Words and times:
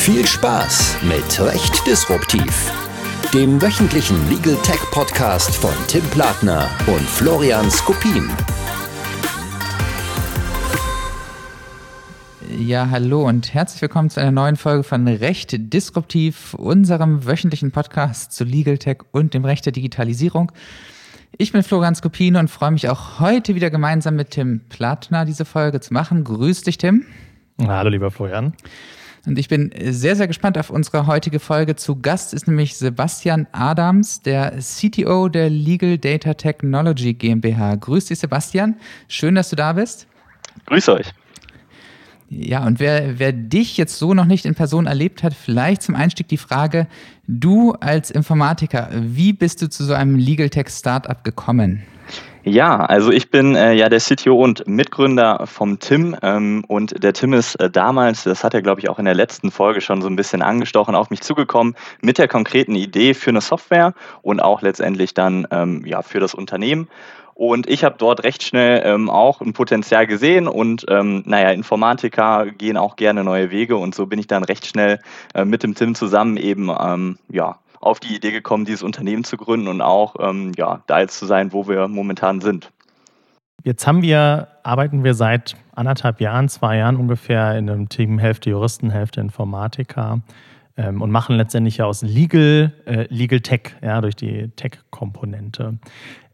Viel 0.00 0.26
Spaß 0.26 0.96
mit 1.02 1.40
Recht 1.40 1.86
Disruptiv, 1.86 2.72
dem 3.34 3.60
wöchentlichen 3.60 4.16
Legal 4.30 4.56
Tech 4.62 4.80
Podcast 4.90 5.54
von 5.54 5.74
Tim 5.88 6.02
Platner 6.04 6.70
und 6.86 7.02
Florian 7.02 7.70
Skopin. 7.70 8.30
Ja, 12.58 12.88
hallo 12.88 13.28
und 13.28 13.52
herzlich 13.52 13.82
willkommen 13.82 14.08
zu 14.08 14.20
einer 14.20 14.30
neuen 14.30 14.56
Folge 14.56 14.84
von 14.84 15.06
Recht 15.06 15.54
Disruptiv, 15.70 16.54
unserem 16.54 17.26
wöchentlichen 17.26 17.70
Podcast 17.70 18.32
zu 18.32 18.44
Legal 18.44 18.78
Tech 18.78 19.00
und 19.12 19.34
dem 19.34 19.44
Recht 19.44 19.66
der 19.66 19.72
Digitalisierung. 19.72 20.50
Ich 21.36 21.52
bin 21.52 21.62
Florian 21.62 21.94
Skopin 21.94 22.36
und 22.36 22.48
freue 22.48 22.70
mich 22.70 22.88
auch 22.88 23.20
heute 23.20 23.54
wieder 23.54 23.68
gemeinsam 23.68 24.16
mit 24.16 24.30
Tim 24.30 24.62
Plattner 24.70 25.26
diese 25.26 25.44
Folge 25.44 25.80
zu 25.80 25.92
machen. 25.92 26.24
Grüß 26.24 26.62
dich, 26.62 26.78
Tim. 26.78 27.04
Hallo, 27.60 27.90
lieber 27.90 28.10
Florian. 28.10 28.54
Und 29.26 29.38
ich 29.38 29.48
bin 29.48 29.70
sehr, 29.90 30.16
sehr 30.16 30.28
gespannt 30.28 30.56
auf 30.56 30.70
unsere 30.70 31.06
heutige 31.06 31.40
Folge. 31.40 31.76
Zu 31.76 31.96
Gast 32.00 32.32
ist 32.32 32.48
nämlich 32.48 32.76
Sebastian 32.76 33.46
Adams, 33.52 34.22
der 34.22 34.58
CTO 34.58 35.28
der 35.28 35.50
Legal 35.50 35.98
Data 35.98 36.34
Technology 36.34 37.12
GmbH. 37.14 37.74
Grüß 37.74 38.06
dich, 38.06 38.18
Sebastian. 38.18 38.76
Schön, 39.08 39.34
dass 39.34 39.50
du 39.50 39.56
da 39.56 39.74
bist. 39.74 40.06
Grüß 40.66 40.88
euch. 40.88 41.12
Ja, 42.32 42.64
und 42.64 42.78
wer, 42.78 43.18
wer 43.18 43.32
dich 43.32 43.76
jetzt 43.76 43.98
so 43.98 44.14
noch 44.14 44.24
nicht 44.24 44.46
in 44.46 44.54
Person 44.54 44.86
erlebt 44.86 45.24
hat, 45.24 45.34
vielleicht 45.34 45.82
zum 45.82 45.96
Einstieg 45.96 46.28
die 46.28 46.36
Frage, 46.36 46.86
du 47.26 47.72
als 47.72 48.10
Informatiker, 48.10 48.88
wie 48.92 49.32
bist 49.32 49.60
du 49.62 49.68
zu 49.68 49.84
so 49.84 49.94
einem 49.94 50.14
Legal 50.14 50.48
Tech 50.48 50.68
Startup 50.68 51.24
gekommen? 51.24 51.82
Ja, 52.42 52.78
also 52.78 53.12
ich 53.12 53.30
bin 53.30 53.54
äh, 53.54 53.74
ja 53.74 53.90
der 53.90 54.00
CTO 54.00 54.42
und 54.42 54.66
Mitgründer 54.66 55.46
vom 55.46 55.78
Tim 55.78 56.16
ähm, 56.22 56.64
und 56.68 57.02
der 57.04 57.12
Tim 57.12 57.34
ist 57.34 57.56
äh, 57.56 57.68
damals, 57.68 58.24
das 58.24 58.42
hat 58.42 58.54
er 58.54 58.62
glaube 58.62 58.80
ich 58.80 58.88
auch 58.88 58.98
in 58.98 59.04
der 59.04 59.14
letzten 59.14 59.50
Folge 59.50 59.82
schon 59.82 60.00
so 60.00 60.08
ein 60.08 60.16
bisschen 60.16 60.40
angestochen, 60.40 60.94
auf 60.94 61.10
mich 61.10 61.20
zugekommen 61.20 61.76
mit 62.00 62.16
der 62.16 62.28
konkreten 62.28 62.74
Idee 62.74 63.12
für 63.12 63.28
eine 63.28 63.42
Software 63.42 63.92
und 64.22 64.40
auch 64.40 64.62
letztendlich 64.62 65.12
dann 65.12 65.46
ähm, 65.50 65.84
ja 65.84 66.00
für 66.00 66.18
das 66.18 66.32
Unternehmen. 66.32 66.88
Und 67.34 67.68
ich 67.68 67.84
habe 67.84 67.96
dort 67.98 68.24
recht 68.24 68.42
schnell 68.42 68.82
ähm, 68.86 69.10
auch 69.10 69.42
ein 69.42 69.52
Potenzial 69.52 70.06
gesehen 70.06 70.48
und 70.48 70.86
ähm, 70.88 71.22
naja, 71.26 71.50
Informatiker 71.50 72.46
gehen 72.46 72.78
auch 72.78 72.96
gerne 72.96 73.22
neue 73.22 73.50
Wege 73.50 73.76
und 73.76 73.94
so 73.94 74.06
bin 74.06 74.18
ich 74.18 74.26
dann 74.28 74.44
recht 74.44 74.66
schnell 74.66 74.98
äh, 75.34 75.44
mit 75.44 75.62
dem 75.62 75.74
Tim 75.74 75.94
zusammen 75.94 76.38
eben 76.38 76.70
ähm, 76.70 77.18
ja, 77.28 77.58
auf 77.80 77.98
die 77.98 78.14
Idee 78.14 78.30
gekommen, 78.30 78.64
dieses 78.64 78.82
Unternehmen 78.82 79.24
zu 79.24 79.36
gründen 79.36 79.68
und 79.68 79.80
auch 79.80 80.14
ähm, 80.20 80.52
ja, 80.56 80.82
da 80.86 81.00
jetzt 81.00 81.18
zu 81.18 81.26
sein, 81.26 81.52
wo 81.52 81.66
wir 81.66 81.88
momentan 81.88 82.40
sind. 82.40 82.70
Jetzt 83.64 83.86
haben 83.86 84.02
wir, 84.02 84.48
arbeiten 84.62 85.04
wir 85.04 85.14
seit 85.14 85.56
anderthalb 85.72 86.20
Jahren, 86.20 86.48
zwei 86.48 86.78
Jahren 86.78 86.96
ungefähr 86.96 87.58
in 87.58 87.68
einem 87.68 87.88
Team, 87.88 88.18
Hälfte 88.18 88.50
Juristen, 88.50 88.90
Hälfte 88.90 89.20
Informatiker 89.20 90.20
ähm, 90.76 91.02
und 91.02 91.10
machen 91.10 91.36
letztendlich 91.36 91.78
ja 91.78 91.86
aus 91.86 92.02
Legal, 92.02 92.72
äh, 92.86 93.06
Legal 93.10 93.40
Tech, 93.40 93.74
ja, 93.82 94.00
durch 94.00 94.16
die 94.16 94.48
Tech-Komponente. 94.56 95.78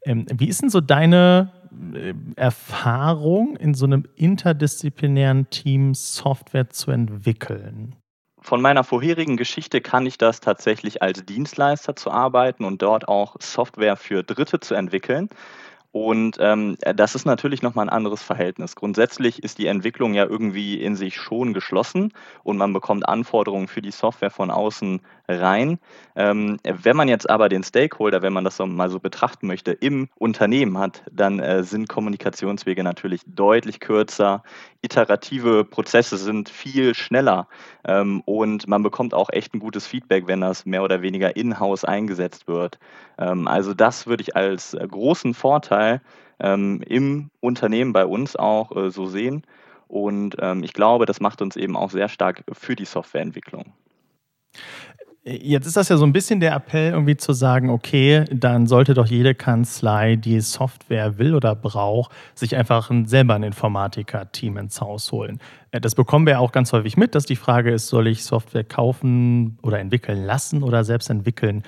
Ähm, 0.04 0.26
wie 0.32 0.48
ist 0.48 0.62
denn 0.62 0.70
so 0.70 0.80
deine 0.80 1.52
äh, 1.94 2.14
Erfahrung, 2.36 3.56
in 3.56 3.74
so 3.74 3.86
einem 3.86 4.04
interdisziplinären 4.14 5.50
Team 5.50 5.94
Software 5.94 6.70
zu 6.70 6.92
entwickeln? 6.92 7.96
Von 8.46 8.62
meiner 8.62 8.84
vorherigen 8.84 9.36
Geschichte 9.36 9.80
kann 9.80 10.06
ich 10.06 10.18
das 10.18 10.38
tatsächlich 10.38 11.02
als 11.02 11.26
Dienstleister 11.26 11.96
zu 11.96 12.12
arbeiten 12.12 12.64
und 12.64 12.80
dort 12.80 13.08
auch 13.08 13.34
Software 13.40 13.96
für 13.96 14.22
Dritte 14.22 14.60
zu 14.60 14.76
entwickeln. 14.76 15.30
Und 15.90 16.36
ähm, 16.38 16.76
das 16.94 17.16
ist 17.16 17.24
natürlich 17.24 17.62
nochmal 17.62 17.86
ein 17.86 17.92
anderes 17.92 18.22
Verhältnis. 18.22 18.76
Grundsätzlich 18.76 19.42
ist 19.42 19.58
die 19.58 19.66
Entwicklung 19.66 20.14
ja 20.14 20.26
irgendwie 20.26 20.80
in 20.80 20.94
sich 20.94 21.16
schon 21.16 21.54
geschlossen 21.54 22.12
und 22.44 22.56
man 22.56 22.72
bekommt 22.72 23.08
Anforderungen 23.08 23.66
für 23.66 23.82
die 23.82 23.90
Software 23.90 24.30
von 24.30 24.52
außen 24.52 25.00
rein. 25.28 25.78
Ähm, 26.14 26.58
wenn 26.64 26.96
man 26.96 27.08
jetzt 27.08 27.28
aber 27.28 27.48
den 27.48 27.62
Stakeholder, 27.62 28.22
wenn 28.22 28.32
man 28.32 28.44
das 28.44 28.56
so 28.56 28.66
mal 28.66 28.88
so 28.88 29.00
betrachten 29.00 29.46
möchte, 29.46 29.72
im 29.72 30.08
Unternehmen 30.16 30.78
hat, 30.78 31.02
dann 31.10 31.40
äh, 31.40 31.62
sind 31.62 31.88
Kommunikationswege 31.88 32.82
natürlich 32.82 33.22
deutlich 33.26 33.80
kürzer. 33.80 34.42
Iterative 34.82 35.64
Prozesse 35.64 36.16
sind 36.16 36.48
viel 36.48 36.94
schneller 36.94 37.48
ähm, 37.86 38.22
und 38.24 38.68
man 38.68 38.82
bekommt 38.82 39.14
auch 39.14 39.30
echt 39.30 39.54
ein 39.54 39.60
gutes 39.60 39.86
Feedback, 39.86 40.26
wenn 40.26 40.40
das 40.40 40.66
mehr 40.66 40.82
oder 40.82 41.02
weniger 41.02 41.36
in-house 41.36 41.84
eingesetzt 41.84 42.48
wird. 42.48 42.78
Ähm, 43.18 43.48
also 43.48 43.74
das 43.74 44.06
würde 44.06 44.22
ich 44.22 44.36
als 44.36 44.74
äh, 44.74 44.86
großen 44.86 45.34
Vorteil 45.34 46.00
ähm, 46.38 46.82
im 46.86 47.30
Unternehmen 47.40 47.92
bei 47.92 48.06
uns 48.06 48.36
auch 48.36 48.74
äh, 48.76 48.90
so 48.90 49.06
sehen. 49.06 49.42
Und 49.88 50.36
ähm, 50.40 50.64
ich 50.64 50.72
glaube, 50.72 51.06
das 51.06 51.20
macht 51.20 51.40
uns 51.42 51.56
eben 51.56 51.76
auch 51.76 51.90
sehr 51.90 52.08
stark 52.08 52.44
für 52.52 52.74
die 52.74 52.84
Softwareentwicklung. 52.84 53.72
Jetzt 55.28 55.66
ist 55.66 55.76
das 55.76 55.88
ja 55.88 55.96
so 55.96 56.04
ein 56.04 56.12
bisschen 56.12 56.38
der 56.38 56.54
Appell, 56.54 56.92
irgendwie 56.92 57.16
zu 57.16 57.32
sagen, 57.32 57.68
okay, 57.68 58.24
dann 58.30 58.68
sollte 58.68 58.94
doch 58.94 59.08
jede 59.08 59.34
Kanzlei, 59.34 60.14
die 60.14 60.38
Software 60.40 61.18
will 61.18 61.34
oder 61.34 61.56
braucht, 61.56 62.12
sich 62.36 62.54
einfach 62.54 62.90
ein, 62.90 63.06
selber 63.06 63.34
ein 63.34 63.42
Informatiker-Team 63.42 64.56
ins 64.56 64.80
Haus 64.80 65.10
holen. 65.10 65.40
Äh, 65.72 65.80
das 65.80 65.96
bekommen 65.96 66.28
wir 66.28 66.38
auch 66.38 66.52
ganz 66.52 66.72
häufig 66.72 66.96
mit, 66.96 67.16
dass 67.16 67.24
die 67.24 67.34
Frage 67.34 67.72
ist, 67.72 67.88
soll 67.88 68.06
ich 68.06 68.22
Software 68.22 68.62
kaufen 68.62 69.58
oder 69.62 69.80
entwickeln 69.80 70.24
lassen 70.24 70.62
oder 70.62 70.84
selbst 70.84 71.10
entwickeln? 71.10 71.64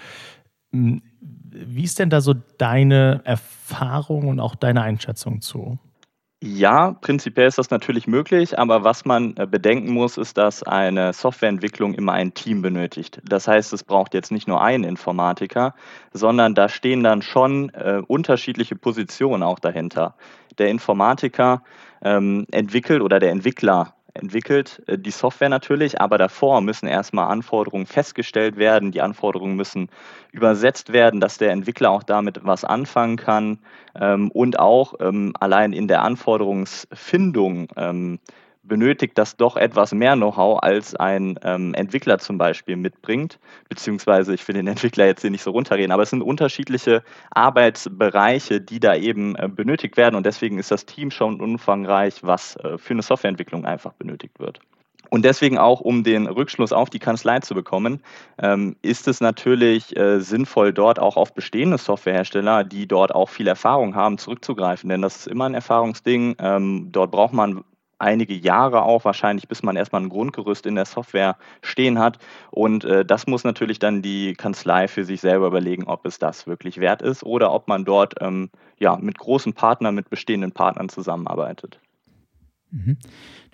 Hm, 0.72 1.02
wie 1.50 1.82
ist 1.82 1.98
denn 1.98 2.10
da 2.10 2.20
so 2.20 2.34
deine 2.58 3.22
Erfahrung 3.24 4.28
und 4.28 4.38
auch 4.38 4.54
deine 4.54 4.82
Einschätzung 4.82 5.40
zu? 5.40 5.80
Ja, 6.40 6.92
prinzipiell 6.92 7.48
ist 7.48 7.58
das 7.58 7.70
natürlich 7.70 8.06
möglich, 8.06 8.56
aber 8.56 8.84
was 8.84 9.04
man 9.04 9.36
äh, 9.36 9.46
bedenken 9.46 9.92
muss, 9.92 10.16
ist, 10.16 10.38
dass 10.38 10.62
eine 10.62 11.12
Softwareentwicklung 11.12 11.94
immer 11.94 12.12
ein 12.12 12.32
Team 12.32 12.62
benötigt. 12.62 13.20
Das 13.24 13.48
heißt, 13.48 13.72
es 13.72 13.82
braucht 13.82 14.14
jetzt 14.14 14.30
nicht 14.30 14.46
nur 14.46 14.62
einen 14.62 14.84
Informatiker, 14.84 15.74
sondern 16.12 16.54
da 16.54 16.68
stehen 16.68 17.02
dann 17.02 17.22
schon 17.22 17.70
äh, 17.70 18.02
unterschiedliche 18.06 18.76
Positionen 18.76 19.42
auch 19.42 19.58
dahinter. 19.58 20.14
Der 20.58 20.68
Informatiker 20.68 21.64
ähm, 22.02 22.46
entwickelt 22.52 23.02
oder 23.02 23.18
der 23.18 23.32
Entwickler 23.32 23.94
entwickelt 24.18 24.82
äh, 24.86 24.98
die 24.98 25.10
Software 25.10 25.48
natürlich, 25.48 26.00
aber 26.00 26.18
davor 26.18 26.60
müssen 26.60 26.86
erstmal 26.86 27.28
Anforderungen 27.28 27.86
festgestellt 27.86 28.56
werden. 28.56 28.92
Die 28.92 29.00
Anforderungen 29.00 29.56
müssen 29.56 29.88
übersetzt 30.32 30.92
werden, 30.92 31.20
dass 31.20 31.38
der 31.38 31.50
Entwickler 31.52 31.90
auch 31.90 32.02
damit 32.02 32.40
was 32.42 32.64
anfangen 32.64 33.16
kann 33.16 33.58
ähm, 33.94 34.30
und 34.30 34.58
auch 34.58 34.94
ähm, 35.00 35.32
allein 35.38 35.72
in 35.72 35.88
der 35.88 36.02
Anforderungsfindung 36.02 37.68
ähm, 37.76 38.18
benötigt 38.68 39.18
das 39.18 39.36
doch 39.36 39.56
etwas 39.56 39.92
mehr 39.92 40.14
Know-how, 40.14 40.60
als 40.62 40.94
ein 40.94 41.38
ähm, 41.42 41.74
Entwickler 41.74 42.18
zum 42.18 42.38
Beispiel 42.38 42.76
mitbringt. 42.76 43.38
Beziehungsweise, 43.68 44.34
ich 44.34 44.46
will 44.46 44.54
den 44.54 44.66
Entwickler 44.66 45.06
jetzt 45.06 45.22
hier 45.22 45.30
nicht 45.30 45.42
so 45.42 45.50
runterreden, 45.50 45.90
aber 45.92 46.02
es 46.02 46.10
sind 46.10 46.22
unterschiedliche 46.22 47.02
Arbeitsbereiche, 47.30 48.60
die 48.60 48.80
da 48.80 48.94
eben 48.94 49.34
äh, 49.36 49.48
benötigt 49.48 49.96
werden. 49.96 50.14
Und 50.14 50.26
deswegen 50.26 50.58
ist 50.58 50.70
das 50.70 50.86
Team 50.86 51.10
schon 51.10 51.40
umfangreich, 51.40 52.20
was 52.22 52.56
äh, 52.56 52.78
für 52.78 52.94
eine 52.94 53.02
Softwareentwicklung 53.02 53.64
einfach 53.64 53.94
benötigt 53.94 54.38
wird. 54.38 54.60
Und 55.10 55.24
deswegen 55.24 55.58
auch, 55.58 55.80
um 55.80 56.04
den 56.04 56.26
Rückschluss 56.26 56.72
auf 56.72 56.90
die 56.90 56.98
Kanzlei 56.98 57.40
zu 57.40 57.54
bekommen, 57.54 58.02
ähm, 58.38 58.76
ist 58.82 59.08
es 59.08 59.20
natürlich 59.20 59.96
äh, 59.96 60.20
sinnvoll, 60.20 60.72
dort 60.72 60.98
auch 60.98 61.16
auf 61.16 61.32
bestehende 61.34 61.78
Softwarehersteller, 61.78 62.64
die 62.64 62.86
dort 62.86 63.14
auch 63.14 63.28
viel 63.28 63.46
Erfahrung 63.46 63.94
haben, 63.94 64.18
zurückzugreifen. 64.18 64.90
Denn 64.90 65.02
das 65.02 65.16
ist 65.16 65.26
immer 65.28 65.46
ein 65.46 65.54
Erfahrungsding. 65.54 66.36
Ähm, 66.38 66.88
dort 66.92 67.10
braucht 67.10 67.32
man 67.32 67.64
einige 67.98 68.34
Jahre 68.34 68.82
auch 68.82 69.04
wahrscheinlich, 69.04 69.48
bis 69.48 69.62
man 69.62 69.76
erstmal 69.76 70.02
ein 70.02 70.08
Grundgerüst 70.08 70.66
in 70.66 70.74
der 70.74 70.84
Software 70.84 71.36
stehen 71.62 71.98
hat. 71.98 72.18
Und 72.50 72.84
äh, 72.84 73.04
das 73.04 73.26
muss 73.26 73.44
natürlich 73.44 73.78
dann 73.78 74.02
die 74.02 74.34
Kanzlei 74.34 74.88
für 74.88 75.04
sich 75.04 75.20
selber 75.20 75.48
überlegen, 75.48 75.84
ob 75.84 76.06
es 76.06 76.18
das 76.18 76.46
wirklich 76.46 76.78
wert 76.78 77.02
ist 77.02 77.22
oder 77.22 77.52
ob 77.52 77.68
man 77.68 77.84
dort 77.84 78.14
ähm, 78.20 78.50
ja, 78.78 78.96
mit 78.96 79.18
großen 79.18 79.52
Partnern, 79.52 79.94
mit 79.94 80.10
bestehenden 80.10 80.52
Partnern 80.52 80.88
zusammenarbeitet. 80.88 81.80
Mhm. 82.70 82.98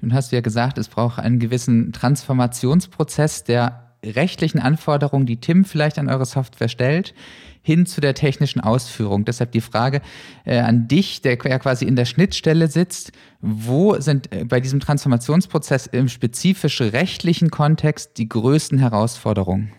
Nun 0.01 0.13
hast 0.13 0.33
du 0.33 0.37
ja 0.37 0.43
gesagt, 0.43 0.77
es 0.79 0.89
braucht 0.89 1.19
einen 1.19 1.39
gewissen 1.39 1.93
Transformationsprozess 1.93 3.45
der 3.45 3.84
rechtlichen 4.05 4.61
Anforderungen, 4.61 5.27
die 5.27 5.39
Tim 5.39 5.65
vielleicht 5.65 5.99
an 5.99 6.09
eure 6.09 6.27
Software 6.27 6.69
stellt, 6.69 7.15
hin 7.63 7.87
zu 7.87 8.01
der 8.01 8.15
technischen 8.15 8.61
Ausführung. 8.61 9.25
Deshalb 9.25 9.53
die 9.53 9.63
Frage 9.63 10.03
äh, 10.45 10.59
an 10.59 10.87
dich, 10.87 11.23
der 11.23 11.39
ja 11.45 11.59
quasi 11.59 11.87
in 11.87 11.97
der 11.97 12.05
Schnittstelle 12.05 12.69
sitzt, 12.69 13.13
wo 13.41 13.99
sind 14.01 14.31
äh, 14.33 14.45
bei 14.45 14.61
diesem 14.61 14.81
Transformationsprozess 14.81 15.87
im 15.87 16.09
spezifischen 16.09 16.91
rechtlichen 16.91 17.51
Kontext 17.51 18.19
die 18.19 18.29
größten 18.29 18.79
Herausforderungen? 18.79 19.73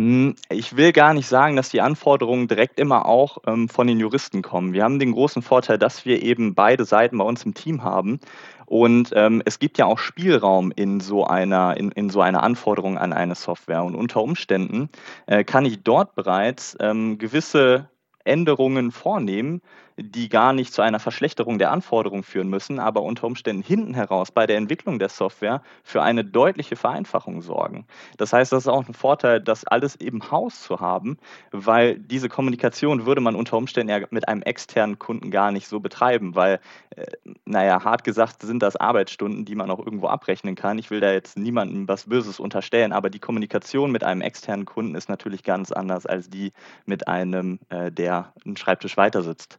Hm, 0.00 0.34
ich 0.48 0.78
will 0.78 0.92
gar 0.92 1.12
nicht 1.12 1.28
sagen, 1.28 1.56
dass 1.56 1.68
die 1.68 1.82
Anforderungen 1.82 2.48
direkt 2.48 2.80
immer 2.80 3.04
auch 3.04 3.36
ähm, 3.46 3.68
von 3.68 3.86
den 3.86 4.00
Juristen 4.00 4.40
kommen. 4.40 4.72
Wir 4.72 4.82
haben 4.82 4.98
den 4.98 5.12
großen 5.12 5.42
Vorteil, 5.42 5.76
dass 5.76 6.06
wir 6.06 6.22
eben 6.22 6.54
beide 6.54 6.86
Seiten 6.86 7.18
bei 7.18 7.24
uns 7.24 7.44
im 7.44 7.52
Team 7.52 7.84
haben. 7.84 8.18
Und 8.64 9.12
ähm, 9.14 9.42
es 9.44 9.58
gibt 9.58 9.76
ja 9.76 9.84
auch 9.84 9.98
Spielraum 9.98 10.72
in 10.74 11.00
so 11.00 11.26
einer, 11.26 11.76
in, 11.76 11.92
in 11.92 12.08
so 12.08 12.22
einer 12.22 12.42
Anforderung 12.42 12.96
an 12.96 13.12
eine 13.12 13.34
Software. 13.34 13.84
Und 13.84 13.94
unter 13.94 14.22
Umständen 14.22 14.88
äh, 15.26 15.44
kann 15.44 15.66
ich 15.66 15.82
dort 15.82 16.14
bereits 16.14 16.78
ähm, 16.80 17.18
gewisse 17.18 17.90
Änderungen 18.24 18.92
vornehmen, 18.92 19.60
die 20.02 20.28
gar 20.28 20.52
nicht 20.52 20.72
zu 20.72 20.82
einer 20.82 20.98
Verschlechterung 20.98 21.58
der 21.58 21.70
Anforderungen 21.70 22.22
führen 22.22 22.48
müssen, 22.48 22.78
aber 22.78 23.02
unter 23.02 23.26
Umständen 23.26 23.62
hinten 23.62 23.94
heraus 23.94 24.30
bei 24.30 24.46
der 24.46 24.56
Entwicklung 24.56 24.98
der 24.98 25.08
Software 25.08 25.62
für 25.82 26.02
eine 26.02 26.24
deutliche 26.24 26.76
Vereinfachung 26.76 27.42
sorgen. 27.42 27.86
Das 28.16 28.32
heißt, 28.32 28.52
das 28.52 28.64
ist 28.64 28.68
auch 28.68 28.86
ein 28.86 28.94
Vorteil, 28.94 29.40
das 29.40 29.64
alles 29.64 29.96
im 29.96 30.30
Haus 30.30 30.62
zu 30.62 30.80
haben, 30.80 31.18
weil 31.50 31.98
diese 31.98 32.28
Kommunikation 32.28 33.06
würde 33.06 33.20
man 33.20 33.34
unter 33.34 33.56
Umständen 33.56 33.90
ja 33.90 34.06
mit 34.10 34.28
einem 34.28 34.42
externen 34.42 34.98
Kunden 34.98 35.30
gar 35.30 35.52
nicht 35.52 35.68
so 35.68 35.80
betreiben, 35.80 36.34
weil, 36.34 36.60
äh, 36.96 37.06
naja, 37.44 37.84
hart 37.84 38.04
gesagt 38.04 38.42
sind 38.42 38.62
das 38.62 38.76
Arbeitsstunden, 38.76 39.44
die 39.44 39.54
man 39.54 39.70
auch 39.70 39.78
irgendwo 39.78 40.08
abrechnen 40.08 40.54
kann. 40.54 40.78
Ich 40.78 40.90
will 40.90 41.00
da 41.00 41.12
jetzt 41.12 41.38
niemandem 41.38 41.88
was 41.88 42.08
Böses 42.08 42.40
unterstellen, 42.40 42.92
aber 42.92 43.10
die 43.10 43.18
Kommunikation 43.18 43.92
mit 43.92 44.04
einem 44.04 44.22
externen 44.22 44.64
Kunden 44.66 44.94
ist 44.94 45.08
natürlich 45.08 45.42
ganz 45.42 45.72
anders 45.72 46.06
als 46.06 46.30
die 46.30 46.52
mit 46.86 47.08
einem, 47.08 47.58
äh, 47.68 47.92
der 47.92 48.32
einen 48.44 48.56
Schreibtisch 48.56 48.96
weiter 48.96 49.22
sitzt. 49.22 49.58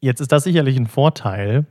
Jetzt 0.00 0.20
ist 0.20 0.32
das 0.32 0.44
sicherlich 0.44 0.76
ein 0.76 0.86
Vorteil, 0.86 1.66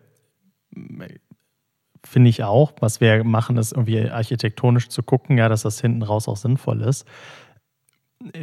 finde 2.03 2.29
ich 2.29 2.43
auch. 2.43 2.73
Was 2.79 3.01
wir 3.01 3.23
machen, 3.23 3.57
ist 3.57 3.71
irgendwie 3.71 4.09
architektonisch 4.09 4.89
zu 4.89 5.03
gucken, 5.03 5.37
ja, 5.37 5.49
dass 5.49 5.63
das 5.63 5.81
hinten 5.81 6.03
raus 6.03 6.27
auch 6.27 6.37
sinnvoll 6.37 6.81
ist. 6.81 7.05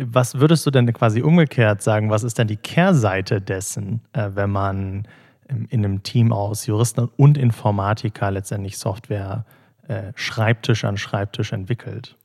Was 0.00 0.36
würdest 0.36 0.64
du 0.64 0.70
denn 0.70 0.90
quasi 0.92 1.22
umgekehrt 1.22 1.82
sagen? 1.82 2.10
Was 2.10 2.22
ist 2.22 2.38
denn 2.38 2.48
die 2.48 2.56
Kehrseite 2.56 3.40
dessen, 3.40 4.00
äh, 4.12 4.30
wenn 4.32 4.50
man 4.50 5.06
in 5.48 5.84
einem 5.84 6.02
Team 6.02 6.32
aus 6.32 6.66
Juristen 6.66 7.08
und 7.16 7.38
Informatiker 7.38 8.30
letztendlich 8.30 8.78
Software 8.78 9.44
äh, 9.86 10.12
Schreibtisch 10.14 10.84
an 10.84 10.96
Schreibtisch 10.96 11.52
entwickelt? 11.52 12.16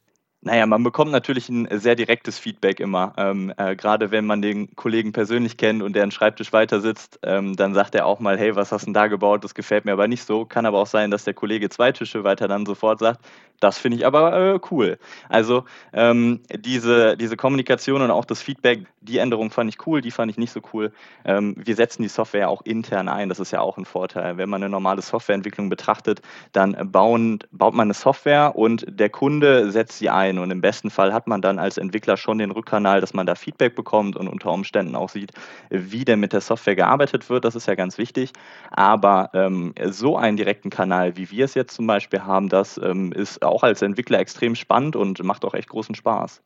Naja, 0.44 0.66
man 0.66 0.82
bekommt 0.84 1.12
natürlich 1.12 1.50
ein 1.50 1.68
sehr 1.80 1.94
direktes 1.96 2.40
Feedback 2.40 2.80
immer. 2.80 3.14
Ähm, 3.16 3.54
äh, 3.58 3.76
Gerade 3.76 4.10
wenn 4.10 4.26
man 4.26 4.42
den 4.42 4.76
Kollegen 4.76 5.12
persönlich 5.12 5.56
kennt 5.56 5.84
und 5.84 5.94
der 5.94 6.02
einen 6.02 6.12
Schreibtisch 6.12 6.52
weiter 6.52 6.82
sitzt, 6.82 7.20
ähm, 7.22 7.56
dann 7.56 7.76
sagt 7.76 7.94
er 7.94 8.08
auch 8.08 8.20
mal, 8.20 8.40
hey, 8.40 8.56
was 8.56 8.72
hast 8.72 8.82
du 8.82 8.86
denn 8.88 8.96
da 8.96 9.06
gebaut? 9.06 9.44
Das 9.44 9.54
gefällt 9.54 9.86
mir 9.86 9.94
aber 9.94 10.08
nicht 10.08 10.26
so. 10.26 10.46
Kann 10.46 10.66
aber 10.66 10.80
auch 10.80 10.88
sein, 10.88 11.12
dass 11.12 11.26
der 11.26 11.36
Kollege 11.36 11.70
zwei 11.70 11.92
Tische 11.92 12.24
weiter 12.24 12.48
dann 12.48 12.66
sofort 12.66 12.98
sagt, 12.98 13.24
das 13.62 13.78
finde 13.78 13.98
ich 13.98 14.06
aber 14.06 14.56
äh, 14.56 14.60
cool. 14.72 14.98
Also 15.30 15.64
ähm, 15.94 16.42
diese, 16.54 17.16
diese 17.16 17.38
Kommunikation 17.38 18.02
und 18.02 18.12
auch 18.12 18.26
das 18.26 18.42
Feedback, 18.42 18.88
die 19.02 19.20
Änderung 19.20 19.52
fand 19.52 19.70
ich 19.70 19.86
cool, 19.86 20.02
die 20.02 20.12
fand 20.12 20.32
ich 20.32 20.38
nicht 20.38 20.52
so 20.52 20.62
cool. 20.74 20.92
Ähm, 21.26 21.56
wir 21.58 21.76
setzen 21.76 22.02
die 22.02 22.08
Software 22.08 22.50
auch 22.50 22.64
intern 22.64 23.08
ein, 23.08 23.30
das 23.30 23.40
ist 23.40 23.52
ja 23.52 23.62
auch 23.62 23.78
ein 23.78 23.86
Vorteil. 23.86 24.38
Wenn 24.38 24.50
man 24.50 24.64
eine 24.64 24.70
normale 24.70 25.02
Softwareentwicklung 25.04 25.70
betrachtet, 25.70 26.22
dann 26.54 26.76
bauen, 26.92 27.40
baut 27.52 27.76
man 27.76 27.86
eine 27.86 27.94
Software 27.94 28.56
und 28.56 28.84
der 28.88 29.10
Kunde 29.10 29.72
setzt 29.72 30.00
sie 30.00 30.10
ein. 30.10 30.40
Und 30.40 30.50
im 30.50 30.62
besten 30.62 30.90
Fall 30.90 31.14
hat 31.14 31.28
man 31.28 31.42
dann 31.42 31.60
als 31.60 31.78
Entwickler 31.78 32.18
schon 32.18 32.40
den 32.40 32.50
Rückkanal, 32.50 33.00
dass 33.00 33.14
man 33.14 33.28
da 33.28 33.36
Feedback 33.36 33.76
bekommt 33.76 34.18
und 34.18 34.28
unter 34.28 34.52
Umständen 34.52 34.96
auch 34.96 35.10
sieht, 35.10 35.34
wie 35.70 36.04
denn 36.04 36.20
mit 36.20 36.34
der 36.34 36.42
Software 36.42 36.76
gearbeitet 36.76 37.30
wird. 37.30 37.46
Das 37.46 37.56
ist 37.56 37.68
ja 37.68 37.76
ganz 37.76 38.00
wichtig. 38.00 38.34
Aber 38.72 39.30
ähm, 39.34 39.76
so 39.90 40.18
einen 40.18 40.38
direkten 40.38 40.72
Kanal, 40.72 41.16
wie 41.16 41.30
wir 41.30 41.46
es 41.46 41.54
jetzt 41.54 41.76
zum 41.76 41.86
Beispiel 41.86 42.24
haben, 42.24 42.50
das 42.50 42.80
ähm, 42.80 43.12
ist 43.12 43.44
auch 43.44 43.51
als 43.64 43.82
Entwickler 43.82 44.20
extrem 44.20 44.56
spannend 44.56 44.96
und 44.96 45.24
macht 45.24 45.46
auch 45.46 45.54
echt 45.54 45.70
großen 45.70 45.96
Spaß. 45.96 46.42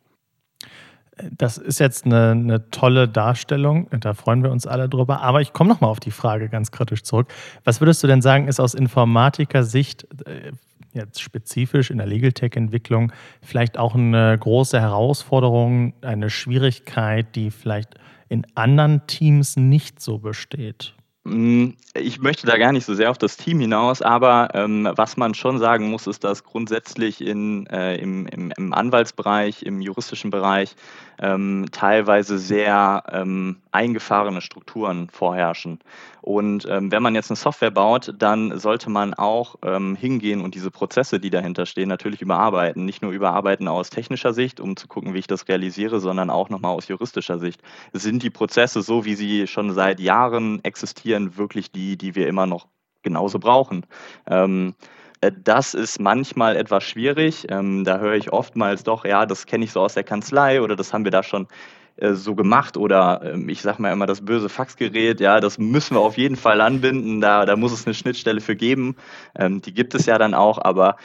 Das 1.31 1.57
ist 1.57 1.79
jetzt 1.79 2.05
eine, 2.05 2.31
eine, 2.31 2.69
tolle 2.71 3.07
Darstellung, 3.07 3.87
da 3.89 4.13
freuen 4.13 4.43
wir 4.43 4.51
uns 4.51 4.67
alle 4.67 4.89
drüber. 4.89 5.21
Aber 5.21 5.39
ich 5.39 5.53
komme 5.53 5.69
nochmal 5.69 5.89
auf 5.89 6.01
die 6.01 6.11
Frage 6.11 6.49
ganz 6.49 6.71
kritisch 6.71 7.03
zurück. 7.03 7.31
Was 7.63 7.79
würdest 7.79 8.03
du 8.03 8.07
denn 8.07 8.21
sagen, 8.21 8.49
ist 8.49 8.59
aus 8.59 8.73
Informatiker-Sicht 8.73 10.07
äh, 10.27 10.51
jetzt 10.93 11.21
spezifisch 11.21 11.89
in 11.89 11.99
der 11.99 12.07
Legal 12.07 12.33
Tech-Entwicklung 12.33 13.13
vielleicht 13.41 13.77
auch 13.77 13.95
eine 13.95 14.37
große 14.37 14.79
Herausforderung, 14.79 15.93
eine 16.01 16.29
Schwierigkeit, 16.29 17.33
die 17.35 17.49
vielleicht 17.51 17.95
in 18.27 18.45
anderen 18.55 19.07
Teams 19.07 19.55
nicht 19.55 20.01
so 20.01 20.17
besteht? 20.17 20.95
Mm, 21.25 21.71
ich 21.95 22.19
möchte 22.19 22.45
da 22.45 22.55
gar 22.57 22.71
nicht 22.71 22.85
so 22.85 22.93
sehr 22.93 23.09
auf 23.09 23.17
das 23.17 23.35
Team 23.35 23.59
hinaus, 23.59 24.03
aber 24.03 24.49
ähm, 24.53 24.87
was 24.95 25.17
man 25.17 25.33
schon 25.33 25.57
sagen 25.57 25.89
muss, 25.89 26.05
ist, 26.05 26.23
dass 26.23 26.43
grundsätzlich 26.43 27.19
in, 27.19 27.65
äh, 27.65 27.95
im, 27.97 28.27
im, 28.27 28.53
im, 28.55 28.73
Anwaltsbereich, 28.73 29.63
im 29.63 29.81
juristischen 29.81 30.29
Bereich 30.29 30.75
ähm, 31.19 31.65
teilweise 31.71 32.37
sehr 32.37 33.03
ähm, 33.11 33.57
eingefahrene 33.75 34.41
Strukturen 34.41 35.09
vorherrschen. 35.09 35.79
Und 36.21 36.65
ähm, 36.69 36.91
wenn 36.91 37.03
man 37.03 37.13
jetzt 37.13 37.29
eine 37.29 37.35
Software 37.35 37.71
baut, 37.71 38.13
dann 38.17 38.57
sollte 38.57 38.89
man 38.89 39.13
auch 39.13 39.57
ähm, 39.63 39.95
hingehen 39.95 40.41
und 40.41 40.55
diese 40.55 40.71
Prozesse, 40.71 41.19
die 41.19 41.29
dahinter 41.29 41.65
stehen, 41.65 41.89
natürlich 41.89 42.21
überarbeiten. 42.21 42.85
Nicht 42.85 43.03
nur 43.03 43.11
überarbeiten 43.11 43.67
aus 43.67 43.89
technischer 43.89 44.33
Sicht, 44.33 44.59
um 44.59 44.75
zu 44.75 44.87
gucken, 44.87 45.13
wie 45.13 45.19
ich 45.19 45.27
das 45.27 45.47
realisiere, 45.47 45.99
sondern 45.99 46.29
auch 46.29 46.49
nochmal 46.49 46.71
aus 46.71 46.87
juristischer 46.87 47.37
Sicht. 47.37 47.61
Sind 47.93 48.23
die 48.23 48.31
Prozesse 48.31 48.81
so, 48.81 49.05
wie 49.05 49.15
sie 49.15 49.45
schon 49.45 49.71
seit 49.73 49.99
Jahren 49.99 50.63
existieren, 50.63 51.37
wirklich 51.37 51.71
die, 51.71 51.97
die 51.97 52.15
wir 52.15 52.27
immer 52.27 52.47
noch 52.47 52.67
genauso 53.03 53.37
brauchen? 53.37 53.85
Ähm, 54.25 54.73
äh, 55.21 55.31
das 55.43 55.73
ist 55.73 55.99
manchmal 55.99 56.55
etwas 56.55 56.83
schwierig. 56.83 57.47
Ähm, 57.49 57.83
da 57.83 57.99
höre 57.99 58.15
ich 58.15 58.31
oftmals 58.31 58.83
doch, 58.83 59.05
ja, 59.05 59.25
das 59.25 59.45
kenne 59.45 59.65
ich 59.65 59.71
so 59.71 59.81
aus 59.81 59.93
der 59.93 60.03
Kanzlei 60.03 60.61
oder 60.61 60.75
das 60.75 60.93
haben 60.93 61.03
wir 61.03 61.11
da 61.11 61.23
schon 61.23 61.47
so 61.97 62.35
gemacht 62.35 62.77
oder 62.77 63.21
ähm, 63.23 63.49
ich 63.49 63.61
sage 63.61 63.81
mal 63.81 63.91
immer 63.93 64.05
das 64.05 64.21
böse 64.23 64.49
Faxgerät, 64.49 65.19
ja, 65.19 65.39
das 65.39 65.57
müssen 65.57 65.95
wir 65.95 66.01
auf 66.01 66.17
jeden 66.17 66.35
Fall 66.35 66.61
anbinden, 66.61 67.21
da, 67.21 67.45
da 67.45 67.55
muss 67.55 67.71
es 67.71 67.85
eine 67.85 67.93
Schnittstelle 67.93 68.41
für 68.41 68.55
geben. 68.55 68.95
Ähm, 69.37 69.61
die 69.61 69.73
gibt 69.73 69.95
es 69.95 70.05
ja 70.05 70.17
dann 70.17 70.33
auch, 70.33 70.57
aber 70.57 70.97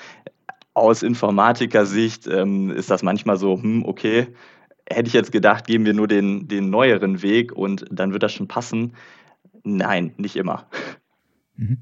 aus 0.75 1.03
Informatiker-Sicht 1.03 2.27
ähm, 2.27 2.71
ist 2.71 2.91
das 2.91 3.03
manchmal 3.03 3.37
so, 3.37 3.61
hm, 3.61 3.85
okay, 3.85 4.29
hätte 4.89 5.09
ich 5.09 5.15
jetzt 5.15 5.33
gedacht, 5.33 5.67
gehen 5.67 5.85
wir 5.85 5.95
nur 5.95 6.09
den, 6.09 6.49
den 6.49 6.71
neueren 6.71 7.23
Weg 7.23 7.53
und 7.53 7.85
dann 7.91 8.13
wird 8.13 8.23
das 8.23 8.33
schon 8.33 8.49
passen. 8.49 8.95
Nein, 9.63 10.15
nicht 10.17 10.37
immer. 10.37 10.67
Mhm. 11.61 11.79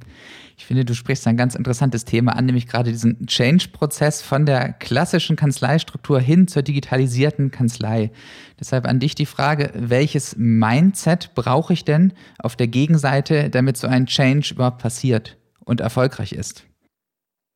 Ich 0.57 0.67
finde, 0.67 0.85
du 0.85 0.93
sprichst 0.93 1.27
ein 1.29 1.37
ganz 1.37 1.55
interessantes 1.55 2.05
Thema 2.05 2.35
an, 2.35 2.47
nämlich 2.47 2.67
gerade 2.67 2.91
diesen 2.91 3.27
Change-Prozess 3.27 4.23
von 4.23 4.45
der 4.45 4.73
klassischen 4.73 5.37
Kanzleistruktur 5.37 6.19
hin 6.19 6.49
zur 6.49 6.63
digitalisierten 6.63 7.53
Kanzlei. 7.53 8.11
Deshalb 8.59 8.87
an 8.87 8.99
dich 8.99 9.15
die 9.15 9.27
Frage, 9.27 9.71
welches 9.75 10.35
Mindset 10.37 11.33
brauche 11.37 11.73
ich 11.73 11.85
denn 11.85 12.13
auf 12.41 12.57
der 12.57 12.67
Gegenseite, 12.67 13.51
damit 13.51 13.77
so 13.77 13.87
ein 13.87 14.07
Change 14.07 14.55
überhaupt 14.55 14.83
passiert 14.83 15.37
und 15.65 15.81
erfolgreich 15.81 16.33
ist? 16.33 16.65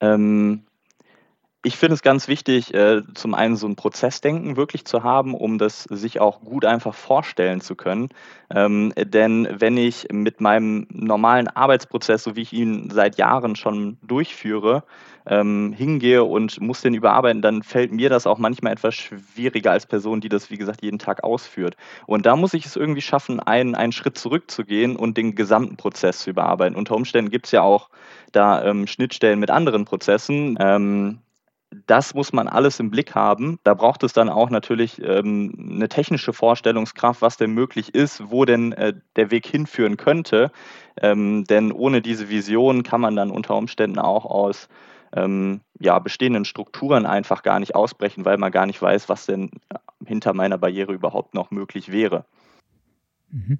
Ähm, 0.01 0.63
ich 1.65 1.77
finde 1.77 1.95
es 1.95 2.03
ganz 2.03 2.27
wichtig, 2.27 2.75
äh, 2.75 3.03
zum 3.15 3.35
einen 3.35 3.55
so 3.55 3.69
ein 3.69 3.77
Prozessdenken 3.77 4.57
wirklich 4.57 4.85
zu 4.85 5.05
haben, 5.05 5.35
um 5.35 5.59
das 5.59 5.85
sich 5.85 6.19
auch 6.19 6.41
gut 6.41 6.65
einfach 6.65 6.95
vorstellen 6.95 7.61
zu 7.61 7.77
können. 7.77 8.09
Ähm, 8.51 8.93
denn 8.97 9.49
wenn 9.61 9.77
ich 9.77 10.09
mit 10.11 10.41
meinem 10.41 10.89
normalen 10.91 11.47
Arbeitsprozess, 11.47 12.25
so 12.25 12.35
wie 12.35 12.43
ich 12.43 12.53
ihn 12.53 12.91
seit 12.91 13.17
Jahren 13.17 13.55
schon 13.55 13.97
durchführe, 14.03 14.83
ähm, 15.25 15.73
hingehe 15.73 16.25
und 16.25 16.61
muss 16.61 16.81
den 16.81 16.95
überarbeiten, 16.95 17.43
dann 17.43 17.63
fällt 17.63 17.93
mir 17.93 18.11
das 18.11 18.27
auch 18.27 18.39
manchmal 18.39 18.73
etwas 18.73 18.97
schwieriger 18.97 19.71
als 19.71 19.87
Person, 19.87 20.21
die 20.21 20.29
das, 20.29 20.51
wie 20.51 20.59
gesagt, 20.59 20.83
jeden 20.83 20.99
Tag 20.99 21.23
ausführt. 21.23 21.77
Und 22.07 22.27
da 22.27 22.35
muss 22.35 22.55
ich 22.55 22.67
es 22.67 22.75
irgendwie 22.75 23.03
schaffen, 23.03 23.39
einen, 23.39 23.77
einen 23.77 23.93
Schritt 23.93 24.19
zurückzugehen 24.19 24.97
und 24.97 25.17
den 25.17 25.37
gesamten 25.37 25.77
Prozess 25.77 26.19
zu 26.19 26.31
überarbeiten. 26.31 26.77
Unter 26.77 26.97
Umständen 26.97 27.31
gibt 27.31 27.47
es 27.47 27.53
ja 27.53 27.63
auch 27.63 27.89
da 28.33 28.65
ähm, 28.65 28.89
Schnittstellen 28.89 29.39
mit 29.39 29.51
anderen 29.51 29.85
Prozessen. 29.85 30.59
Das 31.87 32.15
muss 32.15 32.33
man 32.33 32.49
alles 32.49 32.81
im 32.81 32.91
Blick 32.91 33.15
haben. 33.15 33.59
Da 33.65 33.75
braucht 33.75 34.03
es 34.03 34.13
dann 34.13 34.29
auch 34.29 34.51
natürlich 34.51 35.01
ähm, 35.03 35.71
eine 35.75 35.89
technische 35.89 36.33
Vorstellungskraft, 36.33 37.23
was 37.23 37.37
denn 37.37 37.53
möglich 37.53 37.95
ist, 37.95 38.31
wo 38.31 38.45
denn 38.45 38.73
äh, 38.73 38.95
der 39.17 39.31
Weg 39.31 39.47
hinführen 39.47 39.97
könnte. 39.97 40.51
Ähm, 41.01 41.45
denn 41.45 41.73
ohne 41.73 42.03
diese 42.03 42.29
Vision 42.29 42.83
kann 42.83 43.01
man 43.01 43.17
dann 43.17 43.31
unter 43.31 43.57
Umständen 43.57 43.99
auch 43.99 44.25
aus 44.25 44.69
ähm, 45.15 45.61
ja, 45.79 45.99
bestehenden 45.99 46.45
Strukturen 46.45 47.07
einfach 47.07 47.43
gar 47.43 47.61
nicht 47.61 47.75
ausbrechen, 47.75 48.25
weil 48.25 48.39
man 48.39 48.53
gar 48.53 48.67
nicht 48.67 48.81
weiß, 48.81 49.09
was 49.09 49.27
denn 49.27 49.51
hinter 50.05 50.33
meiner 50.35 50.59
Barriere 50.59 50.93
überhaupt 50.93 51.35
noch 51.35 51.51
möglich 51.51 51.93
wäre. 51.93 52.25
Mhm. 53.31 53.59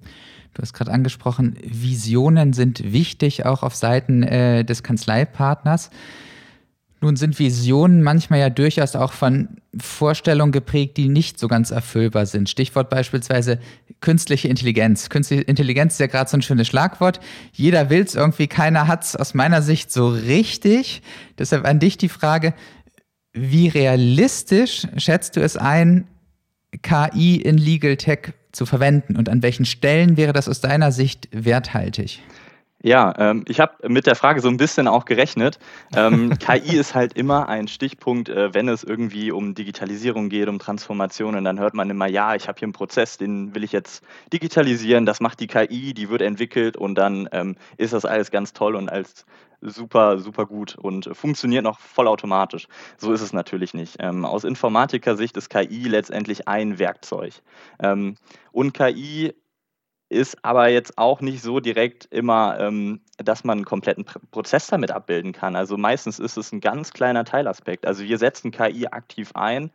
Du 0.53 0.61
hast 0.61 0.73
gerade 0.73 0.91
angesprochen, 0.91 1.57
Visionen 1.63 2.53
sind 2.53 2.93
wichtig, 2.93 3.45
auch 3.45 3.63
auf 3.63 3.75
Seiten 3.75 4.23
äh, 4.23 4.63
des 4.63 4.83
Kanzleipartners. 4.83 5.89
Nun 7.03 7.17
sind 7.17 7.37
Visionen 7.37 8.01
manchmal 8.01 8.39
ja 8.39 8.49
durchaus 8.49 8.95
auch 8.95 9.11
von 9.11 9.57
Vorstellungen 9.77 10.53
geprägt, 10.53 10.95
die 10.95 11.09
nicht 11.09 11.37
so 11.37 11.49
ganz 11.49 11.69
erfüllbar 11.69 12.25
sind. 12.25 12.49
Stichwort 12.49 12.89
beispielsweise 12.89 13.59
künstliche 13.99 14.47
Intelligenz. 14.47 15.09
Künstliche 15.09 15.43
Intelligenz 15.43 15.95
ist 15.95 15.99
ja 15.99 16.07
gerade 16.07 16.29
so 16.29 16.37
ein 16.37 16.41
schönes 16.41 16.65
Schlagwort. 16.65 17.19
Jeder 17.51 17.89
will 17.89 18.03
es 18.03 18.15
irgendwie, 18.15 18.47
keiner 18.47 18.87
hat 18.87 19.03
es 19.03 19.17
aus 19.17 19.33
meiner 19.33 19.61
Sicht 19.61 19.91
so 19.91 20.07
richtig. 20.07 21.01
Deshalb 21.37 21.65
an 21.67 21.79
dich 21.79 21.97
die 21.97 22.07
Frage, 22.07 22.53
wie 23.33 23.67
realistisch 23.67 24.87
schätzt 24.95 25.35
du 25.35 25.41
es 25.41 25.57
ein, 25.57 26.07
KI 26.83 27.35
in 27.35 27.57
Legal 27.57 27.97
Tech 27.97 28.31
zu 28.53 28.65
verwenden 28.65 29.17
und 29.17 29.27
an 29.27 29.43
welchen 29.43 29.65
Stellen 29.65 30.15
wäre 30.15 30.31
das 30.31 30.47
aus 30.47 30.61
deiner 30.61 30.93
Sicht 30.93 31.27
werthaltig? 31.33 32.21
Ja, 32.85 33.13
ähm, 33.17 33.45
ich 33.47 33.61
habe 33.61 33.87
mit 33.87 34.07
der 34.07 34.15
Frage 34.15 34.41
so 34.41 34.49
ein 34.49 34.57
bisschen 34.57 34.89
auch 34.89 35.05
gerechnet. 35.05 35.57
Ähm, 35.95 36.37
KI 36.39 36.75
ist 36.75 36.93
halt 36.93 37.13
immer 37.13 37.47
ein 37.47 37.69
Stichpunkt, 37.69 38.27
äh, 38.27 38.53
wenn 38.53 38.67
es 38.67 38.83
irgendwie 38.83 39.31
um 39.31 39.55
Digitalisierung 39.55 40.27
geht, 40.27 40.49
um 40.49 40.59
Transformationen. 40.59 41.45
Dann 41.45 41.59
hört 41.61 41.75
man 41.75 41.89
immer, 41.89 42.07
ja, 42.07 42.35
ich 42.35 42.49
habe 42.49 42.59
hier 42.59 42.65
einen 42.65 42.73
Prozess, 42.73 43.17
den 43.17 43.55
will 43.55 43.63
ich 43.63 43.71
jetzt 43.71 44.03
digitalisieren. 44.33 45.05
Das 45.05 45.21
macht 45.21 45.39
die 45.39 45.47
KI, 45.47 45.93
die 45.93 46.09
wird 46.09 46.21
entwickelt 46.21 46.75
und 46.75 46.95
dann 46.95 47.29
ähm, 47.31 47.55
ist 47.77 47.93
das 47.93 48.03
alles 48.03 48.31
ganz 48.31 48.51
toll 48.51 48.75
und 48.75 48.89
als 48.89 49.25
super, 49.61 50.19
super 50.19 50.45
gut 50.45 50.75
und 50.75 51.09
funktioniert 51.13 51.63
noch 51.63 51.79
vollautomatisch. 51.79 52.67
So 52.97 53.13
ist 53.13 53.21
es 53.21 53.31
natürlich 53.31 53.73
nicht. 53.73 53.95
Ähm, 53.99 54.25
aus 54.25 54.43
Informatiker-Sicht 54.43 55.37
ist 55.37 55.49
KI 55.49 55.87
letztendlich 55.87 56.49
ein 56.49 56.79
Werkzeug. 56.79 57.35
Ähm, 57.79 58.15
und 58.51 58.73
KI 58.73 59.33
ist 60.13 60.43
aber 60.43 60.69
jetzt 60.69 60.97
auch 60.97 61.21
nicht 61.21 61.41
so 61.41 61.59
direkt 61.59 62.05
immer, 62.11 62.59
ähm, 62.59 63.01
dass 63.17 63.43
man 63.43 63.59
einen 63.59 63.65
kompletten 63.65 64.05
Prozess 64.31 64.67
damit 64.67 64.91
abbilden 64.91 65.33
kann. 65.33 65.55
Also 65.55 65.77
meistens 65.77 66.19
ist 66.19 66.37
es 66.37 66.51
ein 66.51 66.61
ganz 66.61 66.93
kleiner 66.93 67.25
Teilaspekt. 67.25 67.85
Also 67.85 68.03
wir 68.03 68.17
setzen 68.17 68.51
KI 68.51 68.87
aktiv 68.87 69.31
ein 69.33 69.71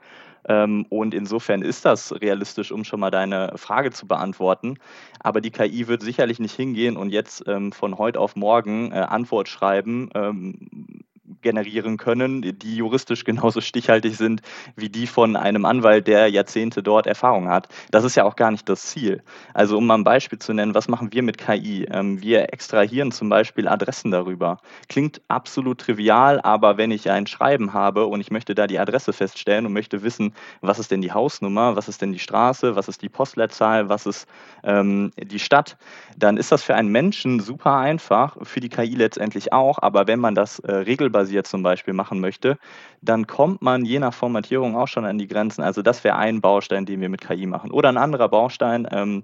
ähm, 0.48 0.86
und 0.88 1.14
insofern 1.14 1.62
ist 1.62 1.84
das 1.84 2.12
realistisch, 2.12 2.72
um 2.72 2.84
schon 2.84 3.00
mal 3.00 3.10
deine 3.10 3.52
Frage 3.56 3.90
zu 3.90 4.06
beantworten. 4.06 4.78
Aber 5.20 5.40
die 5.40 5.50
KI 5.50 5.88
wird 5.88 6.02
sicherlich 6.02 6.38
nicht 6.38 6.54
hingehen 6.54 6.96
und 6.96 7.10
jetzt 7.10 7.44
ähm, 7.46 7.72
von 7.72 7.98
heute 7.98 8.20
auf 8.20 8.36
morgen 8.36 8.92
äh, 8.92 8.96
Antwort 8.96 9.48
schreiben 9.48 10.10
ähm, 10.14 11.04
generieren 11.48 11.96
können, 11.96 12.42
die 12.42 12.76
juristisch 12.76 13.24
genauso 13.24 13.62
stichhaltig 13.62 14.16
sind 14.16 14.42
wie 14.76 14.90
die 14.90 15.06
von 15.06 15.34
einem 15.34 15.64
Anwalt, 15.64 16.06
der 16.06 16.28
Jahrzehnte 16.28 16.82
dort 16.82 17.06
Erfahrung 17.06 17.48
hat. 17.48 17.68
Das 17.90 18.04
ist 18.04 18.16
ja 18.16 18.24
auch 18.24 18.36
gar 18.36 18.50
nicht 18.50 18.68
das 18.68 18.82
Ziel. 18.82 19.22
Also 19.54 19.78
um 19.78 19.86
mal 19.86 19.94
ein 19.94 20.04
Beispiel 20.04 20.38
zu 20.38 20.52
nennen, 20.52 20.74
was 20.74 20.88
machen 20.88 21.10
wir 21.10 21.22
mit 21.22 21.38
KI? 21.38 21.86
Ähm, 21.90 22.20
wir 22.20 22.52
extrahieren 22.52 23.12
zum 23.12 23.30
Beispiel 23.30 23.66
Adressen 23.66 24.10
darüber. 24.10 24.58
Klingt 24.90 25.22
absolut 25.28 25.80
trivial, 25.80 26.38
aber 26.42 26.76
wenn 26.76 26.90
ich 26.90 27.10
ein 27.10 27.26
Schreiben 27.26 27.72
habe 27.72 28.04
und 28.04 28.20
ich 28.20 28.30
möchte 28.30 28.54
da 28.54 28.66
die 28.66 28.78
Adresse 28.78 29.14
feststellen 29.14 29.64
und 29.64 29.72
möchte 29.72 30.02
wissen, 30.02 30.34
was 30.60 30.78
ist 30.78 30.90
denn 30.90 31.00
die 31.00 31.12
Hausnummer, 31.12 31.76
was 31.76 31.88
ist 31.88 32.02
denn 32.02 32.12
die 32.12 32.18
Straße, 32.18 32.76
was 32.76 32.88
ist 32.88 33.00
die 33.00 33.08
Postleitzahl, 33.08 33.88
was 33.88 34.04
ist 34.04 34.28
ähm, 34.64 35.12
die 35.16 35.38
Stadt, 35.38 35.78
dann 36.18 36.36
ist 36.36 36.52
das 36.52 36.62
für 36.62 36.74
einen 36.74 36.90
Menschen 36.90 37.40
super 37.40 37.76
einfach, 37.76 38.36
für 38.42 38.60
die 38.60 38.68
KI 38.68 38.94
letztendlich 38.94 39.52
auch, 39.52 39.78
aber 39.80 40.06
wenn 40.06 40.20
man 40.20 40.34
das 40.34 40.58
äh, 40.58 40.72
regelbasiert 40.72 41.37
basiert 41.38 41.46
zum 41.46 41.62
Beispiel 41.62 41.94
machen 41.94 42.20
möchte, 42.20 42.58
dann 43.00 43.26
kommt 43.26 43.62
man 43.62 43.84
je 43.84 43.98
nach 43.98 44.14
Formatierung 44.14 44.76
auch 44.76 44.88
schon 44.88 45.04
an 45.04 45.18
die 45.18 45.28
Grenzen. 45.28 45.62
Also 45.62 45.82
das 45.82 46.02
wäre 46.02 46.16
ein 46.16 46.40
Baustein, 46.40 46.84
den 46.84 47.00
wir 47.00 47.08
mit 47.08 47.20
KI 47.20 47.46
machen. 47.46 47.70
Oder 47.70 47.88
ein 47.90 47.96
anderer 47.96 48.28
Baustein, 48.28 48.88
ähm, 48.90 49.22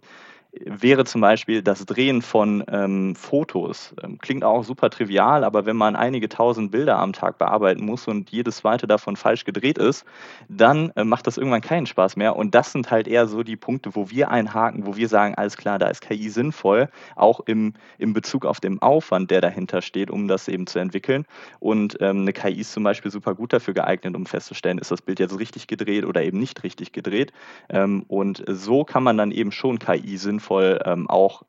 wäre 0.61 1.05
zum 1.05 1.21
Beispiel 1.21 1.63
das 1.63 1.85
Drehen 1.85 2.23
von 2.23 2.65
ähm, 2.69 3.17
Fotos. 3.17 3.95
Ähm, 4.03 4.19
klingt 4.19 4.45
auch 4.45 4.65
super 4.65 4.91
trivial, 4.91 5.45
aber 5.45 5.67
wenn 5.67 5.77
man 5.77 5.97
einige 5.97 6.29
tausend 6.29 6.71
Bilder 6.71 6.99
am 6.99 7.13
Tag 7.13 7.39
bearbeiten 7.39 7.85
muss 7.85 8.07
und 8.07 8.31
jedes 8.31 8.57
zweite 8.57 8.87
davon 8.87 9.17
falsch 9.17 9.45
gedreht 9.45 9.79
ist, 9.79 10.05
dann 10.49 10.91
äh, 10.97 11.05
macht 11.05 11.27
das 11.27 11.39
irgendwann 11.39 11.61
keinen 11.61 11.87
Spaß 11.87 12.17
mehr. 12.17 12.37
Und 12.37 12.55
das 12.55 12.73
sind 12.73 12.91
halt 12.91 13.09
eher 13.09 13.27
so 13.27 13.43
die 13.43 13.57
Punkte, 13.57 13.95
wo 13.95 14.11
wir 14.11 14.31
einhaken, 14.31 14.87
wo 14.87 14.97
wir 14.97 15.09
sagen, 15.09 15.35
alles 15.35 15.57
klar, 15.57 15.79
da 15.79 15.89
ist 15.89 16.01
KI 16.01 16.29
sinnvoll, 16.29 16.89
auch 17.17 17.41
im, 17.41 17.75
im 17.99 18.13
Bezug 18.13 18.47
auf 18.47 18.61
den 18.61 18.81
Aufwand, 18.81 19.31
der 19.31 19.41
dahinter 19.41 19.83
steht, 19.83 20.11
um 20.11 20.29
das 20.29 20.49
eben 20.49 20.67
zu 20.67 20.79
entwickeln. 20.79 21.27
Und 21.59 21.99
ähm, 22.01 22.23
eine 22.23 22.33
KI 22.33 22.61
ist 22.61 22.73
zum 22.73 22.85
Beispiel 22.85 23.11
super 23.11 23.35
gut 23.35 23.53
dafür 23.53 23.75
geeignet, 23.75 24.15
um 24.15 24.27
festzustellen, 24.27 24.79
ist 24.79 24.91
das 24.91 25.03
Bild 25.03 25.19
jetzt 25.19 25.39
richtig 25.39 25.67
gedreht 25.67 26.05
oder 26.05 26.23
eben 26.23 26.39
nicht 26.39 26.63
richtig 26.63 26.93
gedreht. 26.93 27.33
Ähm, 27.69 28.05
und 28.07 28.45
so 28.47 28.85
kann 28.85 29.03
man 29.03 29.19
dann 29.19 29.33
eben 29.33 29.51
schon 29.51 29.79
KI 29.79 30.17
sinnvoll 30.17 30.44
sinnvoll 30.45 30.81
ähm, 30.85 31.09
auch 31.09 31.43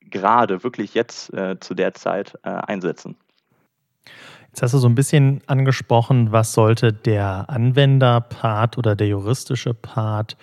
gerade 0.00 0.62
wirklich 0.62 0.94
jetzt 0.94 1.32
äh, 1.34 1.58
zu 1.58 1.74
der 1.74 1.94
Zeit 1.94 2.38
äh, 2.44 2.50
einsetzen. 2.50 3.16
Jetzt 4.48 4.62
hast 4.62 4.74
du 4.74 4.78
so 4.78 4.88
ein 4.88 4.94
bisschen 4.94 5.42
angesprochen, 5.46 6.32
was 6.32 6.52
sollte 6.52 6.92
der 6.92 7.50
Anwenderpart 7.50 8.78
oder 8.78 8.94
der 8.94 9.08
juristische 9.08 9.74
Part 9.74 10.36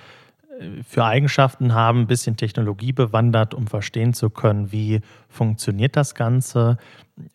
äh, 0.60 0.84
für 0.84 1.06
Eigenschaften 1.06 1.74
haben, 1.74 2.02
ein 2.02 2.08
bisschen 2.08 2.36
Technologie 2.36 2.92
bewandert, 2.92 3.54
um 3.54 3.68
verstehen 3.68 4.14
zu 4.14 4.30
können, 4.30 4.72
wie 4.72 5.00
funktioniert 5.30 5.96
das 5.96 6.14
Ganze. 6.14 6.78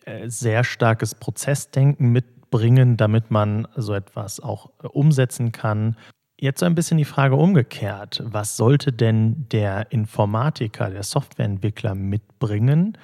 Äh, 0.05 0.29
sehr 0.29 0.63
starkes 0.63 1.15
Prozessdenken 1.15 2.11
mitbringen, 2.11 2.95
damit 2.95 3.31
man 3.31 3.67
so 3.75 3.93
etwas 3.93 4.39
auch 4.39 4.69
äh, 4.83 4.87
umsetzen 4.87 5.51
kann. 5.51 5.95
Jetzt 6.41 6.61
so 6.61 6.65
ein 6.65 6.73
bisschen 6.73 6.97
die 6.97 7.05
Frage 7.05 7.35
umgekehrt. 7.35 8.23
Was 8.23 8.55
sollte 8.55 8.93
denn 8.93 9.47
der 9.51 9.91
Informatiker, 9.91 10.89
der 10.89 11.03
Softwareentwickler 11.03 11.95
mitbringen, 11.95 12.97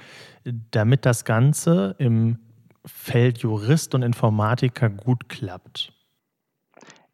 damit 0.72 1.06
das 1.06 1.26
Ganze 1.26 1.96
im 2.00 2.40
Feld 2.86 3.40
Jurist 3.40 3.94
und 3.94 4.04
Informatiker 4.04 4.90
gut 4.90 5.28
klappt? 5.28 5.92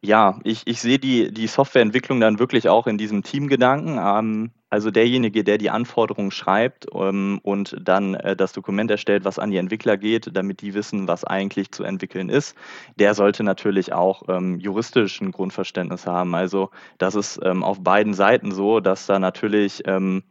Ja, 0.04 0.40
ich, 0.42 0.62
ich 0.66 0.80
sehe 0.80 0.98
die, 0.98 1.32
die 1.32 1.46
Softwareentwicklung 1.46 2.18
dann 2.18 2.40
wirklich 2.40 2.68
auch 2.68 2.88
in 2.88 2.98
diesem 2.98 3.22
Teamgedanken. 3.22 3.98
Ähm, 3.98 4.50
also 4.68 4.90
derjenige, 4.90 5.44
der 5.44 5.58
die 5.58 5.70
Anforderungen 5.70 6.32
schreibt 6.32 6.86
ähm, 6.92 7.38
und 7.44 7.76
dann 7.80 8.14
äh, 8.14 8.34
das 8.34 8.52
Dokument 8.52 8.90
erstellt, 8.90 9.24
was 9.24 9.38
an 9.38 9.52
die 9.52 9.58
Entwickler 9.58 9.96
geht, 9.96 10.30
damit 10.36 10.60
die 10.60 10.74
wissen, 10.74 11.06
was 11.06 11.22
eigentlich 11.22 11.70
zu 11.70 11.84
entwickeln 11.84 12.30
ist, 12.30 12.56
der 12.98 13.14
sollte 13.14 13.44
natürlich 13.44 13.92
auch 13.92 14.24
ähm, 14.28 14.58
juristisch 14.58 15.20
Grundverständnis 15.20 16.06
haben. 16.06 16.34
Also 16.34 16.70
das 16.98 17.14
ist 17.14 17.38
ähm, 17.44 17.62
auf 17.62 17.80
beiden 17.84 18.14
Seiten 18.14 18.50
so, 18.50 18.80
dass 18.80 19.06
da 19.06 19.20
natürlich 19.20 19.82
ähm, 19.86 20.24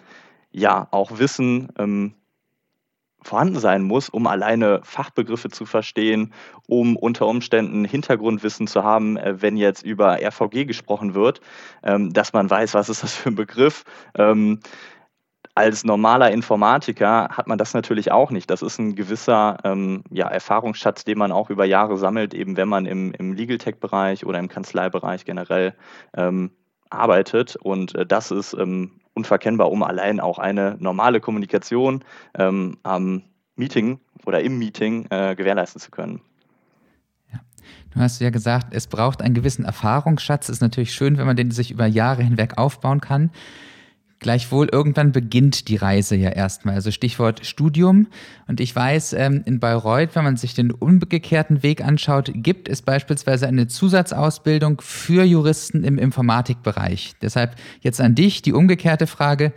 ja 0.51 0.89
auch 0.91 1.17
Wissen 1.19 1.69
ähm, 1.77 2.15
vorhanden 3.21 3.59
sein 3.59 3.83
muss, 3.83 4.09
um 4.09 4.27
alleine 4.27 4.81
Fachbegriffe 4.83 5.49
zu 5.49 5.65
verstehen, 5.65 6.33
um 6.67 6.95
unter 6.95 7.27
Umständen 7.27 7.85
Hintergrundwissen 7.85 8.67
zu 8.67 8.83
haben, 8.83 9.17
äh, 9.17 9.41
wenn 9.41 9.57
jetzt 9.57 9.83
über 9.83 10.21
RVG 10.21 10.65
gesprochen 10.65 11.13
wird, 11.13 11.41
ähm, 11.83 12.13
dass 12.13 12.33
man 12.33 12.49
weiß, 12.49 12.73
was 12.73 12.89
ist 12.89 13.03
das 13.03 13.13
für 13.13 13.29
ein 13.29 13.35
Begriff. 13.35 13.83
Ähm, 14.15 14.59
als 15.53 15.83
normaler 15.83 16.31
Informatiker 16.31 17.29
hat 17.29 17.47
man 17.47 17.57
das 17.57 17.73
natürlich 17.73 18.11
auch 18.11 18.31
nicht. 18.31 18.49
Das 18.49 18.61
ist 18.61 18.79
ein 18.79 18.95
gewisser 18.95 19.57
ähm, 19.65 20.03
ja, 20.09 20.27
Erfahrungsschatz, 20.27 21.03
den 21.03 21.17
man 21.17 21.31
auch 21.31 21.49
über 21.49 21.65
Jahre 21.65 21.97
sammelt, 21.97 22.33
eben 22.33 22.55
wenn 22.55 22.69
man 22.69 22.85
im, 22.85 23.11
im 23.13 23.33
Legal 23.33 23.57
Tech-Bereich 23.57 24.25
oder 24.25 24.39
im 24.39 24.47
Kanzleibereich 24.47 25.25
generell 25.25 25.75
arbeitet. 26.91 27.55
Und 27.55 27.95
äh, 27.95 28.05
das 28.05 28.31
ist 28.31 28.55
unverkennbar, 29.13 29.71
um 29.71 29.83
allein 29.83 30.19
auch 30.19 30.39
eine 30.39 30.77
normale 30.79 31.19
Kommunikation 31.19 32.03
ähm, 32.37 32.77
am 32.83 33.23
Meeting 33.55 33.99
oder 34.25 34.41
im 34.41 34.57
Meeting 34.57 35.07
äh, 35.09 35.35
gewährleisten 35.35 35.81
zu 35.81 35.91
können. 35.91 36.21
Du 37.93 37.99
hast 37.99 38.21
ja 38.21 38.29
gesagt, 38.29 38.67
es 38.73 38.87
braucht 38.87 39.21
einen 39.21 39.33
gewissen 39.33 39.65
Erfahrungsschatz. 39.65 40.47
Ist 40.47 40.61
natürlich 40.61 40.93
schön, 40.93 41.17
wenn 41.17 41.25
man 41.25 41.35
den 41.35 41.51
sich 41.51 41.71
über 41.71 41.85
Jahre 41.85 42.23
hinweg 42.23 42.57
aufbauen 42.57 43.01
kann. 43.01 43.31
Gleichwohl, 44.21 44.69
irgendwann 44.71 45.11
beginnt 45.11 45.67
die 45.67 45.77
Reise 45.77 46.15
ja 46.15 46.29
erstmal. 46.29 46.75
Also 46.75 46.91
Stichwort 46.91 47.43
Studium. 47.43 48.05
Und 48.47 48.59
ich 48.59 48.75
weiß, 48.75 49.13
ähm, 49.13 49.41
in 49.47 49.59
Bayreuth, 49.59 50.15
wenn 50.15 50.23
man 50.23 50.37
sich 50.37 50.53
den 50.53 50.69
umgekehrten 50.69 51.63
Weg 51.63 51.83
anschaut, 51.83 52.31
gibt 52.35 52.69
es 52.69 52.83
beispielsweise 52.83 53.47
eine 53.47 53.67
Zusatzausbildung 53.67 54.79
für 54.81 55.23
Juristen 55.23 55.83
im 55.83 55.97
Informatikbereich. 55.97 57.15
Deshalb 57.23 57.55
jetzt 57.81 57.99
an 57.99 58.13
dich 58.13 58.43
die 58.43 58.53
umgekehrte 58.53 59.07
Frage. 59.07 59.53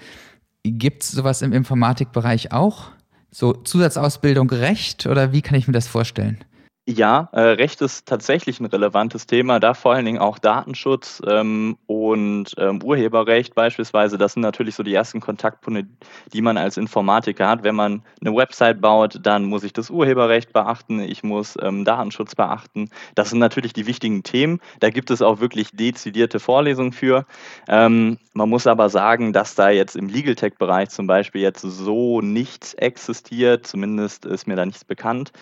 Gibt 0.63 1.03
es 1.03 1.11
sowas 1.11 1.43
im 1.43 1.53
Informatikbereich 1.53 2.53
auch? 2.53 2.91
So 3.31 3.53
Zusatzausbildung 3.53 4.49
Recht 4.49 5.05
oder 5.07 5.35
wie 5.35 5.43
kann 5.43 5.59
ich 5.59 5.67
mir 5.67 5.75
das 5.75 5.89
vorstellen? 5.89 6.39
Ja, 6.87 7.31
äh, 7.33 7.41
Recht 7.41 7.81
ist 7.81 8.07
tatsächlich 8.07 8.61
ein 8.61 8.67
relevantes 8.67 9.27
Thema, 9.27 9.59
da 9.59 9.73
vor 9.73 9.95
allen 9.95 10.05
Dingen 10.05 10.19
auch 10.19 10.39
Datenschutz 10.39 11.23
ähm, 11.27 11.79
und 11.87 12.53
ähm, 12.59 12.83
Urheberrecht 12.83 13.55
beispielsweise. 13.55 14.19
Das 14.19 14.35
sind 14.35 14.43
natürlich 14.43 14.75
so 14.75 14.83
die 14.83 14.93
ersten 14.93 15.21
Kontaktpunkte, 15.21 15.87
die 16.35 16.43
man 16.43 16.59
als 16.59 16.77
Informatiker 16.77 17.49
hat. 17.49 17.63
Wenn 17.65 17.75
man 17.75 18.03
eine 18.21 18.37
Website 18.37 18.83
baut, 18.83 19.19
dann 19.23 19.45
muss 19.47 19.65
ich 19.65 19.73
das 19.73 19.89
Urheberrecht 19.89 20.53
beachten, 20.53 21.01
ich 21.01 21.23
muss 21.23 21.57
ähm, 21.63 21.87
Datenschutz 21.87 22.35
beachten. 22.35 22.91
Das 23.15 23.31
sind 23.31 23.39
natürlich 23.39 23.73
die 23.73 23.87
wichtigen 23.87 24.23
Themen. 24.23 24.61
Da 24.81 24.91
gibt 24.91 25.11
es 25.11 25.23
auch 25.23 25.41
wirklich 25.41 25.71
dezidierte 25.73 26.39
Vorlesungen 26.39 26.93
für. 26.93 27.25
Ähm, 27.67 28.19
man 28.35 28.51
muss 28.51 28.67
aber 28.67 28.91
sagen, 28.91 29.33
dass 29.33 29.55
da 29.55 29.71
jetzt 29.71 29.97
im 29.97 30.11
Legal 30.11 30.35
Tech-Bereich 30.35 30.91
zum 30.91 31.07
Beispiel 31.07 31.41
jetzt 31.41 31.63
so 31.63 32.21
nichts 32.21 32.75
existiert, 32.75 33.67
zumindest 33.67 34.27
ist 34.27 34.47
mir 34.47 34.57
da 34.57 34.67
nichts 34.67 34.85
bekannt 34.85 35.33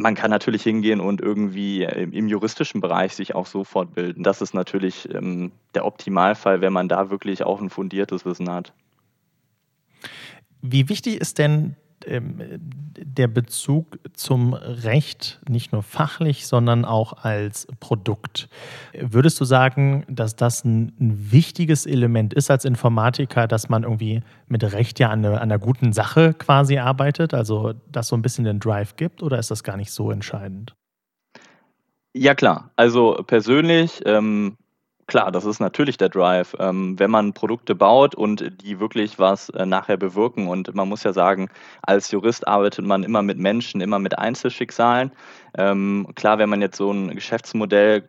man 0.00 0.14
kann 0.14 0.30
natürlich 0.30 0.62
hingehen 0.62 1.00
und 1.00 1.20
irgendwie 1.20 1.84
im 1.84 2.26
juristischen 2.28 2.80
Bereich 2.80 3.14
sich 3.14 3.34
auch 3.34 3.46
so 3.46 3.64
fortbilden. 3.64 4.22
Das 4.22 4.40
ist 4.40 4.54
natürlich 4.54 5.08
ähm, 5.14 5.52
der 5.74 5.84
Optimalfall, 5.84 6.60
wenn 6.60 6.72
man 6.72 6.88
da 6.88 7.10
wirklich 7.10 7.44
auch 7.44 7.60
ein 7.60 7.70
fundiertes 7.70 8.24
Wissen 8.24 8.50
hat. 8.50 8.72
Wie 10.62 10.88
wichtig 10.88 11.20
ist 11.20 11.38
denn 11.38 11.76
der 12.06 13.28
Bezug 13.28 13.98
zum 14.14 14.54
Recht 14.54 15.40
nicht 15.48 15.72
nur 15.72 15.82
fachlich, 15.82 16.46
sondern 16.46 16.84
auch 16.84 17.24
als 17.24 17.66
Produkt. 17.78 18.48
Würdest 18.98 19.40
du 19.40 19.44
sagen, 19.44 20.04
dass 20.08 20.36
das 20.36 20.64
ein, 20.64 20.92
wichtiges 20.98 21.86
Element 21.86 22.34
ist 22.34 22.50
als 22.50 22.64
Informatiker, 22.64 23.46
dass 23.46 23.68
man 23.68 23.82
irgendwie 23.82 24.22
mit 24.48 24.64
Recht 24.72 24.98
ja 24.98 25.10
an, 25.10 25.24
eine, 25.24 25.36
an 25.36 25.42
einer 25.42 25.58
guten 25.58 25.92
Sache 25.92 26.34
quasi 26.34 26.78
arbeitet, 26.78 27.34
also 27.34 27.74
das 27.90 28.08
so 28.08 28.16
ein 28.16 28.22
bisschen 28.22 28.44
den 28.44 28.60
Drive 28.60 28.96
gibt, 28.96 29.22
oder 29.22 29.38
ist 29.38 29.50
das 29.50 29.62
gar 29.62 29.76
nicht 29.76 29.92
so 29.92 30.10
entscheidend? 30.10 30.74
Ja 32.12 32.34
klar, 32.34 32.72
also 32.76 33.22
persönlich 33.26 34.00
ähm, 34.04 34.56
Klar, 35.10 35.32
das 35.32 35.44
ist 35.44 35.58
natürlich 35.58 35.96
der 35.96 36.08
Drive. 36.08 36.54
Ähm, 36.60 36.96
wenn 37.00 37.10
man 37.10 37.32
Produkte 37.32 37.74
baut 37.74 38.14
und 38.14 38.62
die 38.62 38.78
wirklich 38.78 39.18
was 39.18 39.48
äh, 39.48 39.66
nachher 39.66 39.96
bewirken 39.96 40.46
und 40.46 40.72
man 40.72 40.88
muss 40.88 41.02
ja 41.02 41.12
sagen, 41.12 41.48
als 41.82 42.12
Jurist 42.12 42.46
arbeitet 42.46 42.84
man 42.86 43.02
immer 43.02 43.20
mit 43.20 43.36
Menschen, 43.36 43.80
immer 43.80 43.98
mit 43.98 44.16
Einzelschicksalen. 44.16 45.10
Ähm, 45.58 46.06
klar, 46.14 46.38
wenn 46.38 46.48
man 46.48 46.60
jetzt 46.62 46.76
so 46.76 46.92
ein 46.92 47.12
Geschäftsmodell 47.16 48.08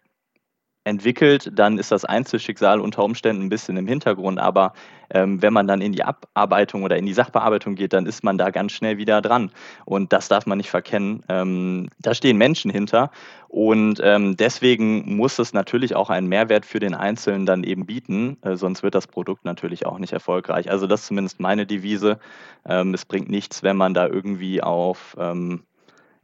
entwickelt, 0.84 1.52
dann 1.54 1.78
ist 1.78 1.92
das 1.92 2.06
Einzelschicksal 2.06 2.80
unter 2.80 3.04
Umständen 3.04 3.44
ein 3.44 3.50
bisschen 3.50 3.78
im 3.78 3.88
Hintergrund. 3.88 4.40
Aber 4.40 4.74
ähm, 5.12 5.42
wenn 5.42 5.54
man 5.54 5.68
dann 5.68 5.82
in 5.82 5.92
die 5.92 6.04
Abarbeitung 6.04 6.84
oder 6.84 6.98
in 6.98 7.06
die 7.06 7.14
Sachbearbeitung 7.14 7.76
geht, 7.76 7.94
dann 7.94 8.06
ist 8.06 8.24
man 8.24 8.38
da 8.38 8.50
ganz 8.50 8.72
schnell 8.72 8.98
wieder 8.98 9.22
dran. 9.22 9.52
Und 9.86 10.12
das 10.12 10.28
darf 10.28 10.46
man 10.46 10.58
nicht 10.58 10.72
verkennen. 10.72 11.24
Ähm, 11.30 11.90
da 12.00 12.16
stehen 12.16 12.38
Menschen 12.38 12.72
hinter. 12.72 13.12
Und 13.48 14.00
ähm, 14.04 14.38
deswegen 14.38 15.16
muss 15.18 15.38
es 15.38 15.54
natürlich 15.54 15.96
auch 15.96 16.10
einen 16.10 16.28
Mehrwert 16.28 16.66
für 16.66 16.80
den 16.80 16.96
Einzelnen 16.96 17.46
dann 17.46 17.64
eben 17.64 17.86
bieten. 17.86 18.38
Äh, 18.42 18.56
sonst 18.56 18.82
wird 18.82 18.96
das 18.96 19.08
Produkt 19.08 19.46
natürlich 19.46 19.86
auch 19.86 20.00
nicht 20.00 20.14
erfolgreich. 20.14 20.72
Also 20.72 20.88
das 20.88 21.02
ist 21.02 21.08
zumindest 21.08 21.40
meine 21.40 21.68
Devise. 21.68 22.20
Ähm, 22.66 22.94
es 22.94 23.06
bringt 23.06 23.30
nichts, 23.30 23.62
wenn 23.62 23.78
man 23.78 23.94
da 23.94 24.08
irgendwie 24.08 24.64
auf 24.64 25.16
ähm, 25.20 25.64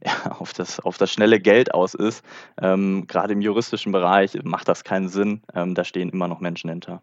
ja, 0.04 0.32
auf, 0.38 0.52
das, 0.52 0.80
auf 0.80 0.98
das 0.98 1.12
schnelle 1.12 1.40
Geld 1.40 1.74
aus 1.74 1.94
ist. 1.94 2.24
Ähm, 2.60 3.06
Gerade 3.06 3.32
im 3.32 3.40
juristischen 3.40 3.92
Bereich 3.92 4.38
macht 4.44 4.68
das 4.68 4.84
keinen 4.84 5.08
Sinn. 5.08 5.42
Ähm, 5.54 5.74
da 5.74 5.84
stehen 5.84 6.10
immer 6.10 6.28
noch 6.28 6.40
Menschen 6.40 6.70
hinter. 6.70 7.02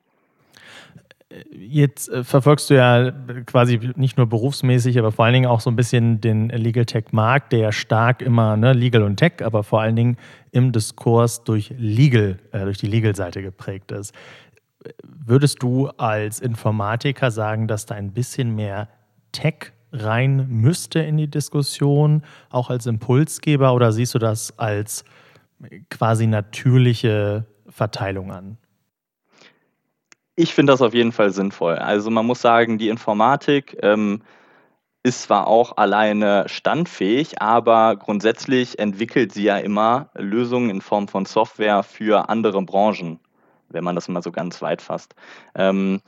Jetzt 1.52 2.08
äh, 2.10 2.24
verfolgst 2.24 2.70
du 2.70 2.76
ja 2.76 3.12
quasi 3.46 3.80
nicht 3.96 4.16
nur 4.18 4.28
berufsmäßig, 4.28 4.98
aber 5.00 5.12
vor 5.12 5.26
allen 5.26 5.34
Dingen 5.34 5.48
auch 5.48 5.60
so 5.60 5.70
ein 5.70 5.76
bisschen 5.76 6.22
den 6.22 6.50
Legal 6.50 6.86
Tech 6.86 7.06
Markt, 7.12 7.52
der 7.52 7.60
ja 7.60 7.72
stark 7.72 8.22
immer 8.22 8.56
ne, 8.58 8.74
Legal 8.74 9.04
und 9.04 9.18
Tech, 9.18 9.44
aber 9.44 9.64
vor 9.64 9.82
allen 9.82 9.96
Dingen 9.96 10.18
im 10.52 10.72
Diskurs 10.72 11.44
durch 11.44 11.74
Legal, 11.78 12.38
äh, 12.52 12.64
durch 12.64 12.78
die 12.78 12.88
Legal-Seite 12.88 13.42
geprägt 13.42 13.92
ist. 13.92 14.14
Würdest 15.04 15.64
du 15.64 15.88
als 15.98 16.40
Informatiker 16.40 17.32
sagen, 17.32 17.68
dass 17.68 17.88
da 17.88 17.96
ein 17.96 18.14
bisschen 18.14 18.54
mehr 18.54 18.88
Tech 19.32 19.74
rein 19.96 20.48
müsste 20.50 21.00
in 21.00 21.18
die 21.18 21.30
Diskussion, 21.30 22.24
auch 22.50 22.70
als 22.70 22.86
Impulsgeber, 22.86 23.74
oder 23.74 23.92
siehst 23.92 24.14
du 24.16 24.20
das 24.20 24.58
als 24.60 25.04
quasi 25.90 26.28
natürliche 26.28 27.46
Verteilung 27.68 28.32
an? 28.32 28.58
Ich 30.36 30.54
finde 30.54 30.74
das 30.74 30.82
auf 30.82 30.94
jeden 30.94 31.14
Fall 31.14 31.32
sinnvoll. 31.32 31.76
Also 31.76 32.10
man 32.10 32.26
muss 32.26 32.42
sagen, 32.42 32.78
die 32.78 32.90
Informatik 32.90 33.78
ähm, 33.82 34.22
ist 35.04 35.24
zwar 35.24 35.48
auch 35.48 35.78
alleine 35.78 36.46
standfähig, 36.48 37.42
aber 37.42 37.96
grundsätzlich 37.96 38.80
entwickelt 38.80 39.32
sie 39.32 39.44
ja 39.44 39.58
immer 39.58 40.10
Lösungen 40.16 40.70
in 40.70 40.82
Form 40.82 41.08
von 41.08 41.26
Software 41.26 41.84
für 41.84 42.28
andere 42.28 42.62
Branchen, 42.64 43.20
wenn 43.70 43.84
man 43.84 43.96
das 43.96 44.08
mal 44.08 44.24
so 44.24 44.32
ganz 44.32 44.62
weit 44.62 44.82
fasst. 44.82 45.16
Ähm, 45.54 46.02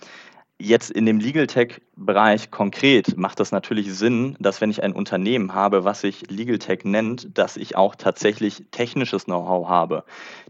Jetzt 0.60 0.90
in 0.90 1.06
dem 1.06 1.20
Legal 1.20 1.46
Tech-Bereich 1.46 2.50
konkret 2.50 3.16
macht 3.16 3.40
das 3.40 3.52
natürlich 3.52 3.94
Sinn, 3.94 4.36
dass 4.40 4.60
wenn 4.60 4.72
ich 4.72 4.82
ein 4.82 4.94
Unternehmen 4.94 5.54
habe, 5.54 5.84
was 5.84 6.02
sich 6.02 6.32
Legal 6.32 6.58
Tech 6.58 6.80
nennt, 6.84 7.38
dass 7.38 7.58
ich 7.58 7.76
auch 7.76 7.94
tatsächlich 7.94 8.66
technisches 8.72 9.26
Know-how 9.26 9.70
habe. 9.70 10.04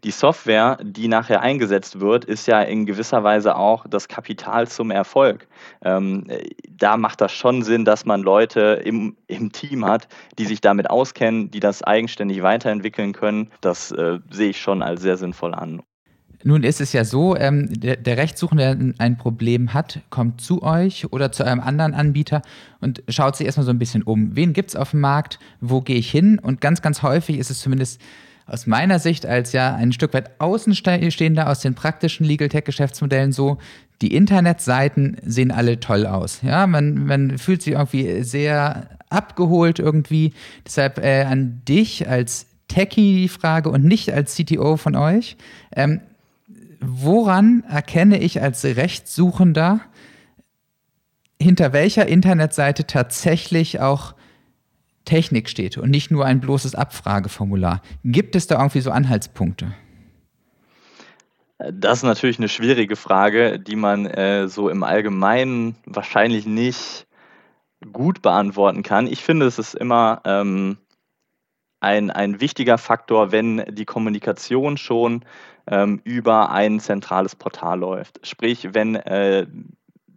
Die 0.06 0.12
Software, 0.12 0.78
die 0.82 1.10
nachher 1.10 1.42
eingesetzt 1.42 2.00
wird, 2.00 2.24
ist 2.24 2.48
ja 2.48 2.62
in 2.62 2.86
gewisser 2.86 3.26
Weise 3.26 3.58
auch 3.58 3.86
das 3.86 4.08
Kapital 4.08 4.70
zum 4.70 4.92
Erfolg. 4.92 5.50
Ähm, 5.84 6.26
da 6.70 6.96
macht 6.96 7.20
das 7.20 7.34
schon 7.34 7.62
Sinn, 7.64 7.84
dass 7.84 8.06
man 8.06 8.22
Leute 8.22 8.82
im, 8.86 9.18
im 9.28 9.52
Team 9.52 9.84
hat, 9.84 10.08
die 10.40 10.46
sich 10.46 10.62
damit 10.62 10.90
auskennen, 10.90 11.52
die 11.52 11.60
das 11.60 11.84
eigenständig 11.84 12.42
weiterentwickeln 12.42 13.12
können. 13.12 13.52
Das 13.60 13.92
äh, 13.92 14.20
sehe 14.32 14.52
ich 14.52 14.62
schon 14.62 14.82
als 14.82 15.02
sehr 15.02 15.18
sinnvoll 15.18 15.54
an. 15.54 15.82
Nun 16.44 16.63
ist 16.63 16.82
es 16.82 16.94
ja 16.94 17.03
so, 17.03 17.36
ähm, 17.36 17.67
der, 17.79 17.96
der 17.96 18.17
Rechtssuchende, 18.17 18.75
der 18.75 18.94
ein 19.00 19.17
Problem 19.17 19.74
hat, 19.74 20.01
kommt 20.10 20.39
zu 20.39 20.62
euch 20.62 21.12
oder 21.12 21.32
zu 21.32 21.44
einem 21.44 21.62
anderen 21.62 21.94
Anbieter 21.94 22.41
und 22.79 23.03
schaut 23.10 23.36
sich 23.36 23.46
erstmal 23.46 23.65
so 23.65 23.72
ein 23.72 23.79
bisschen 23.79 24.03
um. 24.03 24.36
Wen 24.36 24.53
gibt 24.53 24.70
es 24.70 24.75
auf 24.75 24.91
dem 24.91 25.00
Markt? 25.00 25.39
Wo 25.62 25.82
gehe 25.82 25.98
ich 25.98 26.12
hin? 26.12 26.39
Und 26.39 26.62
ganz, 26.62 26.82
ganz 26.82 27.01
häufig 27.01 27.38
ist 27.39 27.50
es 27.50 27.60
zumindest 27.60 28.00
aus 28.46 28.65
meiner 28.65 29.00
Sicht 29.00 29.25
als 29.25 29.51
ja 29.51 29.75
ein 29.75 29.91
Stück 29.91 30.13
weit 30.13 30.39
Außenstehender 30.39 31.50
aus 31.50 31.60
den 31.60 31.75
praktischen 31.75 32.25
Legal 32.25 32.50
Tech 32.50 32.63
Geschäftsmodellen 32.63 33.32
so, 33.32 33.58
die 34.02 34.15
Internetseiten 34.15 35.17
sehen 35.26 35.52
alle 35.52 35.80
toll 35.80 36.06
aus. 36.06 36.41
Ja, 36.43 36.67
man, 36.67 37.06
man 37.06 37.38
fühlt 37.38 37.62
sich 37.62 37.73
irgendwie 37.73 38.23
sehr 38.23 38.89
abgeholt 39.10 39.80
irgendwie. 39.80 40.34
Deshalb 40.65 41.00
äh, 41.00 41.23
an 41.23 41.62
dich 41.67 42.08
als 42.08 42.45
Techie 42.67 43.21
die 43.21 43.28
Frage 43.28 43.69
und 43.69 43.84
nicht 43.84 44.13
als 44.13 44.36
CTO 44.36 44.78
von 44.78 44.95
euch. 44.95 45.36
Ähm, 45.76 46.02
woran 46.80 47.63
erkenne 47.68 48.20
ich 48.20 48.42
als 48.42 48.63
Rechtssuchender, 48.63 49.82
hinter 51.42 51.74
welcher 51.74 52.08
Internetseite 52.08 52.88
tatsächlich 52.88 53.80
auch 53.80 54.16
Technik 55.06 55.50
steht 55.50 55.78
und 55.78 55.90
nicht 55.90 56.12
nur 56.12 56.26
ein 56.26 56.40
bloßes 56.40 56.76
Abfrageformular? 56.76 57.82
Gibt 58.04 58.36
es 58.36 58.48
da 58.48 58.58
irgendwie 58.58 58.82
so 58.82 58.92
Anhaltspunkte? 58.92 59.74
Das 61.58 62.00
ist 62.00 62.04
natürlich 62.04 62.38
eine 62.38 62.50
schwierige 62.50 62.96
Frage, 62.96 63.60
die 63.60 63.76
man 63.76 64.06
äh, 64.06 64.48
so 64.48 64.70
im 64.70 64.84
Allgemeinen 64.84 65.76
wahrscheinlich 65.86 66.46
nicht 66.46 67.08
gut 67.92 68.22
beantworten 68.22 68.84
kann. 68.84 69.08
Ich 69.08 69.24
finde, 69.24 69.48
es 69.48 69.58
ist 69.58 69.74
immer 69.74 70.22
ähm, 70.26 70.78
ein, 71.80 72.12
ein 72.12 72.42
wichtiger 72.42 72.78
Faktor, 72.78 73.32
wenn 73.32 73.63
die 73.70 73.86
Kommunikation 73.86 74.78
schon 74.78 75.26
ähm, 75.67 76.01
über 76.03 76.51
ein 76.51 76.80
zentrales 76.80 77.36
Portal 77.36 77.80
läuft. 77.80 78.25
Sprich, 78.25 78.69
wenn 78.73 78.95
äh, 78.95 79.47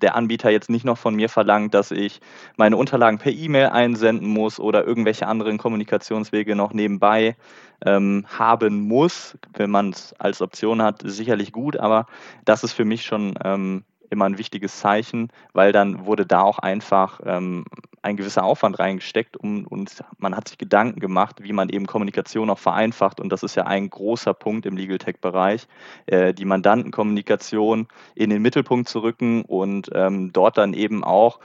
der 0.00 0.14
Anbieter 0.16 0.50
jetzt 0.50 0.70
nicht 0.70 0.84
noch 0.84 0.98
von 0.98 1.14
mir 1.14 1.28
verlangt, 1.28 1.74
dass 1.74 1.90
ich 1.90 2.20
meine 2.56 2.76
Unterlagen 2.76 3.18
per 3.18 3.32
E-Mail 3.32 3.66
einsenden 3.66 4.28
muss 4.28 4.58
oder 4.58 4.84
irgendwelche 4.84 5.26
anderen 5.26 5.58
Kommunikationswege 5.58 6.56
noch 6.56 6.72
nebenbei 6.72 7.36
ähm, 7.84 8.24
haben 8.28 8.80
muss, 8.80 9.36
wenn 9.54 9.70
man 9.70 9.90
es 9.90 10.14
als 10.18 10.42
Option 10.42 10.82
hat, 10.82 11.02
sicherlich 11.04 11.52
gut, 11.52 11.76
aber 11.76 12.06
das 12.44 12.64
ist 12.64 12.72
für 12.72 12.84
mich 12.84 13.04
schon 13.04 13.34
ähm, 13.44 13.84
immer 14.10 14.26
ein 14.26 14.38
wichtiges 14.38 14.78
Zeichen, 14.78 15.28
weil 15.52 15.72
dann 15.72 16.04
wurde 16.06 16.26
da 16.26 16.42
auch 16.42 16.58
einfach 16.58 17.20
ähm, 17.24 17.64
ein 18.02 18.16
gewisser 18.16 18.44
Aufwand 18.44 18.78
reingesteckt 18.78 19.36
um, 19.36 19.66
und 19.66 20.02
man 20.18 20.36
hat 20.36 20.48
sich 20.48 20.58
Gedanken 20.58 21.00
gemacht, 21.00 21.42
wie 21.42 21.52
man 21.52 21.68
eben 21.68 21.86
Kommunikation 21.86 22.50
auch 22.50 22.58
vereinfacht. 22.58 23.20
Und 23.20 23.30
das 23.30 23.42
ist 23.42 23.54
ja 23.54 23.64
ein 23.66 23.90
großer 23.90 24.34
Punkt 24.34 24.66
im 24.66 24.76
Legal 24.76 24.98
Tech-Bereich, 24.98 25.66
äh, 26.06 26.34
die 26.34 26.44
Mandantenkommunikation 26.44 27.88
in 28.14 28.30
den 28.30 28.42
Mittelpunkt 28.42 28.88
zu 28.88 29.00
rücken 29.00 29.42
und 29.42 29.90
ähm, 29.94 30.32
dort 30.32 30.58
dann 30.58 30.74
eben 30.74 31.04
auch 31.04 31.40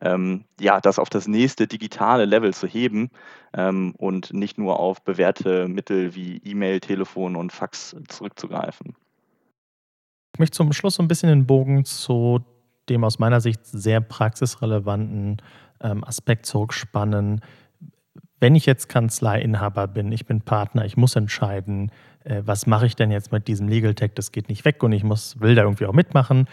ähm, 0.00 0.44
ja, 0.60 0.80
das 0.80 0.98
auf 0.98 1.10
das 1.10 1.26
nächste 1.26 1.66
digitale 1.66 2.24
Level 2.24 2.54
zu 2.54 2.66
heben 2.66 3.10
ähm, 3.52 3.94
und 3.96 4.32
nicht 4.32 4.58
nur 4.58 4.78
auf 4.78 5.02
bewährte 5.02 5.68
Mittel 5.68 6.14
wie 6.14 6.40
E-Mail, 6.44 6.80
Telefon 6.80 7.36
und 7.36 7.52
Fax 7.52 7.96
zurückzugreifen. 8.08 8.94
Ich 10.34 10.38
möchte 10.38 10.56
zum 10.56 10.72
Schluss 10.72 10.96
so 10.96 11.02
ein 11.02 11.08
bisschen 11.08 11.28
den 11.28 11.46
Bogen 11.46 11.84
zu 11.84 12.44
dem 12.88 13.04
aus 13.04 13.18
meiner 13.18 13.40
Sicht 13.40 13.64
sehr 13.66 14.00
praxisrelevanten 14.00 15.42
ähm, 15.80 16.04
Aspekt 16.04 16.46
zurückspannen. 16.46 17.40
Wenn 18.40 18.54
ich 18.54 18.66
jetzt 18.66 18.88
Kanzleiinhaber 18.88 19.88
bin, 19.88 20.12
ich 20.12 20.26
bin 20.26 20.42
Partner, 20.42 20.84
ich 20.84 20.96
muss 20.96 21.16
entscheiden, 21.16 21.90
äh, 22.24 22.42
was 22.44 22.66
mache 22.66 22.86
ich 22.86 22.96
denn 22.96 23.10
jetzt 23.10 23.32
mit 23.32 23.48
diesem 23.48 23.68
Legal 23.68 23.94
Tech, 23.94 24.12
das 24.14 24.32
geht 24.32 24.48
nicht 24.48 24.64
weg 24.64 24.82
und 24.82 24.92
ich 24.92 25.04
muss, 25.04 25.40
will 25.40 25.54
da 25.54 25.62
irgendwie 25.62 25.86
auch 25.86 25.92
mitmachen. 25.92 26.48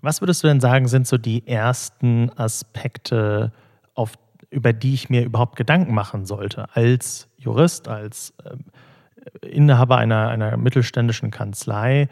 Was 0.00 0.20
würdest 0.20 0.42
du 0.42 0.48
denn 0.48 0.60
sagen, 0.60 0.88
sind 0.88 1.06
so 1.06 1.18
die 1.18 1.46
ersten 1.46 2.30
Aspekte, 2.36 3.52
auf, 3.94 4.14
über 4.50 4.72
die 4.72 4.94
ich 4.94 5.10
mir 5.10 5.24
überhaupt 5.24 5.56
Gedanken 5.56 5.94
machen 5.94 6.26
sollte, 6.26 6.74
als 6.74 7.28
Jurist, 7.36 7.88
als 7.88 8.34
äh, 8.44 9.46
Inhaber 9.46 9.98
einer, 9.98 10.28
einer 10.28 10.56
mittelständischen 10.56 11.30
Kanzlei? 11.30 12.08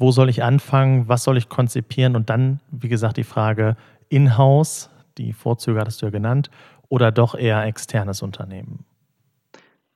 Wo 0.00 0.10
soll 0.10 0.30
ich 0.30 0.42
anfangen, 0.42 1.08
was 1.08 1.22
soll 1.22 1.36
ich 1.36 1.48
konzipieren 1.48 2.16
und 2.16 2.30
dann, 2.30 2.60
wie 2.70 2.88
gesagt, 2.88 3.18
die 3.18 3.24
Frage 3.24 3.76
in-house, 4.08 4.90
die 5.18 5.32
Vorzüge 5.34 5.78
hattest 5.78 6.00
du 6.00 6.06
ja 6.06 6.10
genannt, 6.10 6.50
oder 6.88 7.12
doch 7.12 7.34
eher 7.34 7.64
externes 7.64 8.22
Unternehmen? 8.22 8.84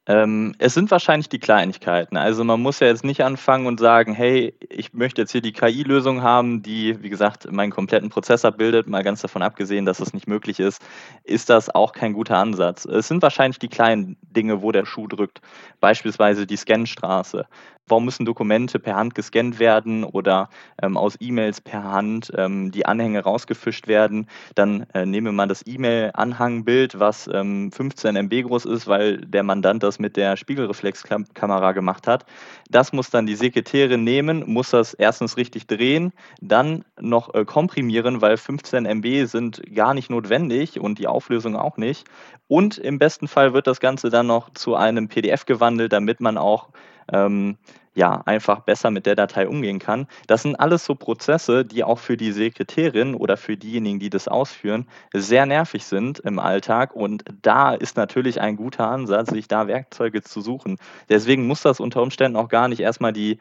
Ähm, 0.07 0.55
es 0.59 0.75
sind 0.75 0.91
wahrscheinlich 0.91 1.31
die 1.31 1.39
Kleinigkeiten. 1.39 2.19
Also 2.19 2.45
man 2.45 2.61
muss 2.61 2.81
ja 2.81 2.89
jetzt 2.89 3.05
nicht 3.05 3.23
anfangen 3.23 3.67
und 3.67 3.81
sagen, 3.81 4.13
hey, 4.13 4.55
ich 4.69 4.93
möchte 4.93 5.23
jetzt 5.23 5.33
hier 5.33 5.41
die 5.41 5.53
KI-Lösung 5.53 6.23
haben, 6.23 6.63
die, 6.63 7.03
wie 7.03 7.09
gesagt, 7.09 7.51
meinen 7.51 7.71
kompletten 7.71 8.11
Prozess 8.11 8.45
abbildet. 8.45 8.87
Mal 8.87 9.03
ganz 9.03 9.23
davon 9.23 9.43
abgesehen, 9.43 9.87
dass 9.87 10.01
es 10.01 10.13
nicht 10.13 10.29
möglich 10.29 10.61
ist, 10.61 10.83
ist 11.23 11.49
das 11.49 11.75
auch 11.75 11.93
kein 11.93 12.13
guter 12.13 12.37
Ansatz. 12.37 12.85
Es 12.85 13.09
sind 13.09 13.23
wahrscheinlich 13.23 13.59
die 13.59 13.69
kleinen 13.69 14.19
Dinge, 14.21 14.61
wo 14.61 14.73
der 14.73 14.85
Schuh 14.85 15.07
drückt. 15.07 15.41
Beispielsweise 15.81 16.47
die 16.47 16.57
Scanstraße. 16.57 17.47
Warum 17.87 18.07
müssen 18.07 18.25
Dokumente 18.25 18.79
per 18.79 18.97
Hand 18.97 19.15
gescannt 19.15 19.59
werden 19.59 20.05
oder 20.05 20.49
ähm, 20.81 20.97
aus 20.97 21.17
E-Mails 21.21 21.61
per 21.61 21.85
Hand 21.85 22.33
ähm, 22.35 22.71
die 22.71 22.87
Anhänge 22.87 23.21
rausgefischt 23.23 23.89
werden? 23.89 24.27
Dann 24.55 24.87
äh, 24.95 25.05
nehme 25.05 25.33
man 25.33 25.51
das 25.51 25.67
E-Mail-Anhangbild, 25.67 26.99
was 26.99 27.29
ähm, 27.33 27.71
15 27.73 28.17
MB 28.17 28.45
groß 28.45 28.65
ist, 28.65 28.87
weil 28.87 29.19
der 29.19 29.43
Mandant 29.43 29.83
das 29.83 29.94
mit 29.99 30.17
der 30.17 30.37
Spiegelreflexkamera 30.37 31.73
gemacht 31.73 32.07
hat. 32.07 32.27
Das 32.71 32.93
muss 32.93 33.11
dann 33.11 33.27
die 33.27 33.35
Sekretärin 33.35 34.05
nehmen, 34.05 34.45
muss 34.47 34.71
das 34.71 34.95
erstens 34.95 35.37
richtig 35.37 35.67
drehen, 35.67 36.13
dann 36.41 36.85
noch 37.01 37.35
äh, 37.35 37.45
komprimieren, 37.45 38.21
weil 38.21 38.37
15 38.37 38.87
MB 38.87 39.27
sind 39.27 39.63
gar 39.75 39.95
nicht 39.95 40.11
notwendig 40.11 40.81
und 40.81 40.99
die 40.99 41.07
Auflösung 41.07 41.57
auch 41.57 41.77
nicht. 41.77 42.07
Und 42.49 42.79
im 42.79 42.99
besten 42.99 43.29
Fall 43.29 43.55
wird 43.55 43.67
das 43.67 43.81
Ganze 43.81 44.11
dann 44.11 44.27
noch 44.27 44.51
zu 44.51 44.75
einem 44.75 45.09
PDF 45.09 45.47
gewandelt, 45.47 45.93
damit 45.93 46.21
man 46.21 46.39
auch 46.39 46.69
ähm, 47.13 47.57
ja, 47.95 48.23
einfach 48.27 48.61
besser 48.61 48.91
mit 48.91 49.07
der 49.07 49.15
Datei 49.15 49.49
umgehen 49.49 49.79
kann. 49.79 50.07
Das 50.27 50.43
sind 50.43 50.57
alles 50.57 50.85
so 50.85 50.95
Prozesse, 50.95 51.65
die 51.65 51.85
auch 51.85 51.99
für 51.99 52.17
die 52.17 52.33
Sekretärin 52.33 53.15
oder 53.15 53.37
für 53.37 53.57
diejenigen, 53.57 54.01
die 54.01 54.11
das 54.11 54.29
ausführen, 54.29 54.87
sehr 55.13 55.47
nervig 55.47 55.85
sind 55.85 56.19
im 56.21 56.39
Alltag. 56.39 56.95
Und 56.95 57.25
da 57.43 57.75
ist 57.75 57.97
natürlich 57.97 58.41
ein 58.41 58.57
guter 58.57 58.89
Ansatz, 58.89 59.31
sich 59.31 59.49
da 59.49 59.69
Werkzeuge 59.69 60.23
zu 60.23 60.41
suchen. 60.41 60.79
Deswegen 61.09 61.47
muss 61.47 61.63
das 61.63 61.81
unter 61.81 62.03
Umständen 62.03 62.37
auch 62.37 62.49
gar 62.49 62.69
nicht 62.69 62.81
erstmal 62.81 63.13
die 63.13 63.39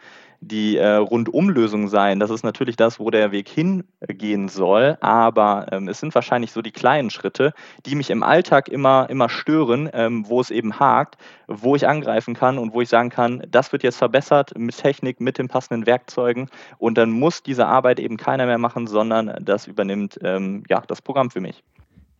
die 0.47 0.77
äh, 0.77 0.95
Rundumlösung 0.95 1.87
sein. 1.87 2.19
Das 2.19 2.29
ist 2.29 2.43
natürlich 2.43 2.75
das, 2.75 2.99
wo 2.99 3.09
der 3.09 3.31
Weg 3.31 3.49
hingehen 3.49 4.49
soll. 4.49 4.97
Aber 5.01 5.67
ähm, 5.71 5.87
es 5.87 5.99
sind 5.99 6.13
wahrscheinlich 6.15 6.51
so 6.51 6.61
die 6.61 6.71
kleinen 6.71 7.09
Schritte, 7.09 7.53
die 7.85 7.95
mich 7.95 8.09
im 8.09 8.23
Alltag 8.23 8.69
immer, 8.69 9.09
immer 9.09 9.29
stören, 9.29 9.89
ähm, 9.93 10.25
wo 10.27 10.41
es 10.41 10.51
eben 10.51 10.79
hakt, 10.79 11.17
wo 11.47 11.75
ich 11.75 11.87
angreifen 11.87 12.33
kann 12.33 12.57
und 12.57 12.73
wo 12.73 12.81
ich 12.81 12.89
sagen 12.89 13.09
kann, 13.09 13.43
das 13.49 13.71
wird 13.71 13.83
jetzt 13.83 13.97
verbessert 13.97 14.57
mit 14.57 14.77
Technik, 14.77 15.19
mit 15.19 15.37
den 15.37 15.47
passenden 15.47 15.85
Werkzeugen. 15.85 16.49
Und 16.77 16.97
dann 16.97 17.11
muss 17.11 17.43
diese 17.43 17.67
Arbeit 17.67 17.99
eben 17.99 18.17
keiner 18.17 18.45
mehr 18.45 18.57
machen, 18.57 18.87
sondern 18.87 19.33
das 19.41 19.67
übernimmt 19.67 20.19
ähm, 20.23 20.63
ja, 20.69 20.81
das 20.87 21.01
Programm 21.01 21.31
für 21.31 21.41
mich. 21.41 21.63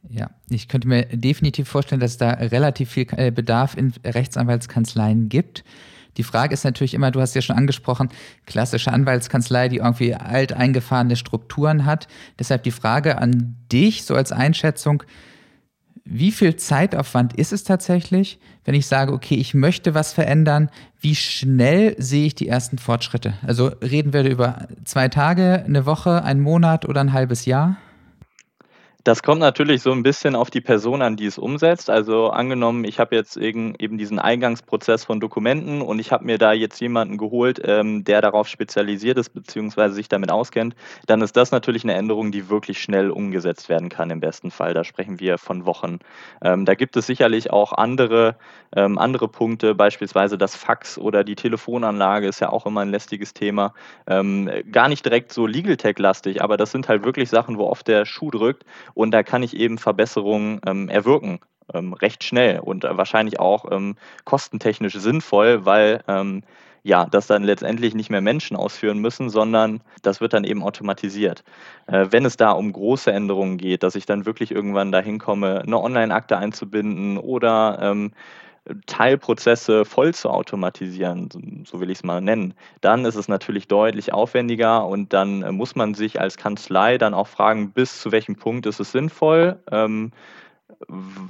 Ja, 0.10 0.30
ich 0.50 0.68
könnte 0.68 0.88
mir 0.88 1.06
definitiv 1.06 1.70
vorstellen, 1.70 2.02
dass 2.02 2.18
da 2.18 2.32
relativ 2.32 2.92
viel 2.92 3.08
äh, 3.16 3.32
Bedarf 3.32 3.78
in 3.78 3.94
Rechtsanwaltskanzleien 4.06 5.30
gibt. 5.30 5.64
Die 6.18 6.24
Frage 6.24 6.54
ist 6.54 6.64
natürlich 6.64 6.94
immer, 6.94 7.12
du 7.12 7.22
hast 7.22 7.36
ja 7.36 7.42
schon 7.42 7.56
angesprochen, 7.56 8.10
klassische 8.46 8.92
Anwaltskanzlei, 8.92 9.70
die 9.70 9.78
irgendwie 9.78 10.16
alt 10.16 10.54
eingefahrene 10.54 11.16
Strukturen 11.16 11.86
hat. 11.86 12.08
Deshalb 12.40 12.64
die 12.64 12.72
Frage 12.72 13.18
an 13.18 13.56
dich, 13.72 14.04
so 14.04 14.16
als 14.16 14.32
Einschätzung, 14.32 15.04
wie 16.06 16.32
viel 16.32 16.58
Zeitaufwand 16.58 17.34
ist 17.34 17.54
es 17.54 17.64
tatsächlich, 17.64 18.40
wenn 18.66 18.76
ich 18.76 18.88
sage, 18.88 19.14
okay, 19.14 19.36
ich 19.36 19.54
möchte 19.54 19.94
was 19.94 20.12
verändern, 20.12 20.70
wie 21.00 21.16
schnell 21.16 21.96
sehe 21.98 22.26
ich 22.26 22.36
die 22.36 22.48
ersten 22.48 22.78
Fortschritte? 22.78 23.36
Also 23.42 23.68
reden 23.68 24.12
wir 24.12 24.24
über 24.24 24.68
zwei 24.84 25.08
Tage, 25.08 25.64
eine 25.66 25.86
Woche, 25.86 26.24
einen 26.24 26.42
Monat 26.42 26.86
oder 26.86 27.02
ein 27.02 27.14
halbes 27.14 27.46
Jahr? 27.46 27.78
Das 29.06 29.22
kommt 29.22 29.42
natürlich 29.42 29.82
so 29.82 29.92
ein 29.92 30.02
bisschen 30.02 30.34
auf 30.34 30.50
die 30.50 30.62
Person 30.62 31.02
an, 31.02 31.18
die 31.18 31.26
es 31.26 31.38
umsetzt. 31.38 31.90
Also 31.90 32.30
angenommen, 32.30 32.86
ich 32.86 33.02
habe 33.02 33.18
jetzt 33.18 33.36
eben 33.36 33.98
diesen 33.98 34.18
Eingangsprozess 34.18 35.04
von 35.04 35.20
Dokumenten 35.20 35.82
und 35.82 36.00
ich 36.00 36.14
habe 36.14 36.24
mir 36.24 36.38
da 36.38 36.54
jetzt 36.54 36.80
jemanden 36.80 37.18
geholt, 37.18 37.60
ähm, 37.66 38.06
der 38.06 38.22
darauf 38.22 38.48
spezialisiert 38.48 39.18
ist 39.18 39.32
beziehungsweise 39.32 39.94
sich 39.94 40.08
damit 40.08 40.32
auskennt, 40.32 40.74
dann 41.06 41.22
ist 41.22 41.36
das 41.36 41.52
natürlich 41.52 41.84
eine 41.84 41.96
Änderung, 41.96 42.32
die 42.32 42.48
wirklich 42.48 42.82
schnell 42.82 43.12
umgesetzt 43.12 43.68
werden 43.68 43.90
kann 43.90 44.10
im 44.10 44.22
besten 44.22 44.52
Fall. 44.52 44.74
Da 44.74 44.86
sprechen 44.86 45.20
wir 45.20 45.38
von 45.38 45.66
Wochen. 45.66 46.00
Ähm, 46.42 46.64
da 46.64 46.74
gibt 46.74 46.96
es 46.96 47.06
sicherlich 47.06 47.52
auch 47.52 47.74
andere, 47.74 48.38
ähm, 48.74 48.98
andere 48.98 49.28
Punkte, 49.28 49.76
beispielsweise 49.76 50.38
das 50.38 50.56
Fax 50.56 50.98
oder 50.98 51.26
die 51.26 51.36
Telefonanlage 51.36 52.26
ist 52.28 52.40
ja 52.40 52.50
auch 52.50 52.66
immer 52.66 52.80
ein 52.80 52.90
lästiges 52.90 53.34
Thema. 53.34 53.74
gar 54.06 54.88
nicht 54.90 55.06
direkt 55.06 55.34
so 55.34 55.48
Legal 55.48 55.78
Tech-lastig, 55.78 56.42
aber 56.42 56.58
das 56.58 56.72
sind 56.72 56.88
halt 56.88 57.04
wirklich 57.04 57.30
Sachen, 57.30 57.58
wo 57.58 57.66
oft 57.66 57.88
der 57.88 58.06
Schuh 58.06 58.32
drückt 58.32 58.64
und 58.94 59.12
da 59.12 59.24
kann 59.24 59.44
ich 59.44 59.56
eben 59.56 59.78
Verbesserungen 59.78 60.60
ähm, 60.66 60.90
erwirken, 60.90 61.40
ähm, 61.74 61.94
recht 61.94 62.24
schnell 62.24 62.60
und 62.60 62.84
äh, 62.84 62.98
wahrscheinlich 62.98 63.40
auch 63.40 63.72
ähm, 63.72 63.96
kostentechnisch 64.26 64.96
sinnvoll, 64.96 65.66
weil 65.66 66.04
ähm, 66.08 66.44
ja, 66.84 67.06
das 67.06 67.28
dann 67.28 67.44
letztendlich 67.44 67.96
nicht 67.96 68.10
mehr 68.10 68.20
Menschen 68.20 68.58
ausführen 68.58 69.00
müssen, 69.00 69.30
sondern 69.30 69.82
das 70.02 70.20
wird 70.20 70.34
dann 70.34 70.44
eben 70.44 70.62
automatisiert. 70.62 71.44
Äh, 71.88 72.08
wenn 72.12 72.26
es 72.26 72.36
da 72.36 72.52
um 72.52 72.74
große 72.74 73.12
Änderungen 73.12 73.58
geht, 73.58 73.84
dass 73.84 73.96
ich 73.96 74.06
dann 74.06 74.26
wirklich 74.26 74.52
irgendwann 74.52 74.92
dahin 74.92 75.18
komme, 75.18 75.62
eine 75.62 75.80
Online-Akte 75.80 76.38
einzubinden 76.38 77.18
oder 77.18 77.80
ähm, 77.82 78.12
Teilprozesse 78.86 79.84
voll 79.84 80.14
zu 80.14 80.30
automatisieren, 80.30 81.66
so 81.66 81.82
will 81.82 81.90
ich 81.90 81.98
es 82.00 82.04
mal 82.04 82.22
nennen, 82.22 82.54
dann 82.80 83.04
ist 83.04 83.16
es 83.16 83.28
natürlich 83.28 83.68
deutlich 83.68 84.14
aufwendiger 84.14 84.88
und 84.88 85.12
dann 85.12 85.44
äh, 85.44 85.52
muss 85.52 85.76
man 85.76 85.94
sich 85.94 86.22
als 86.22 86.38
Kanzlei 86.38 86.98
dann 86.98 87.14
auch 87.14 87.28
fragen, 87.28 87.72
bis 87.72 88.00
zu 88.00 88.12
welchem 88.12 88.36
Punkt 88.36 88.66
ist 88.66 88.80
es 88.80 88.92
sinnvoll. 88.92 89.60
Ähm, 89.70 90.12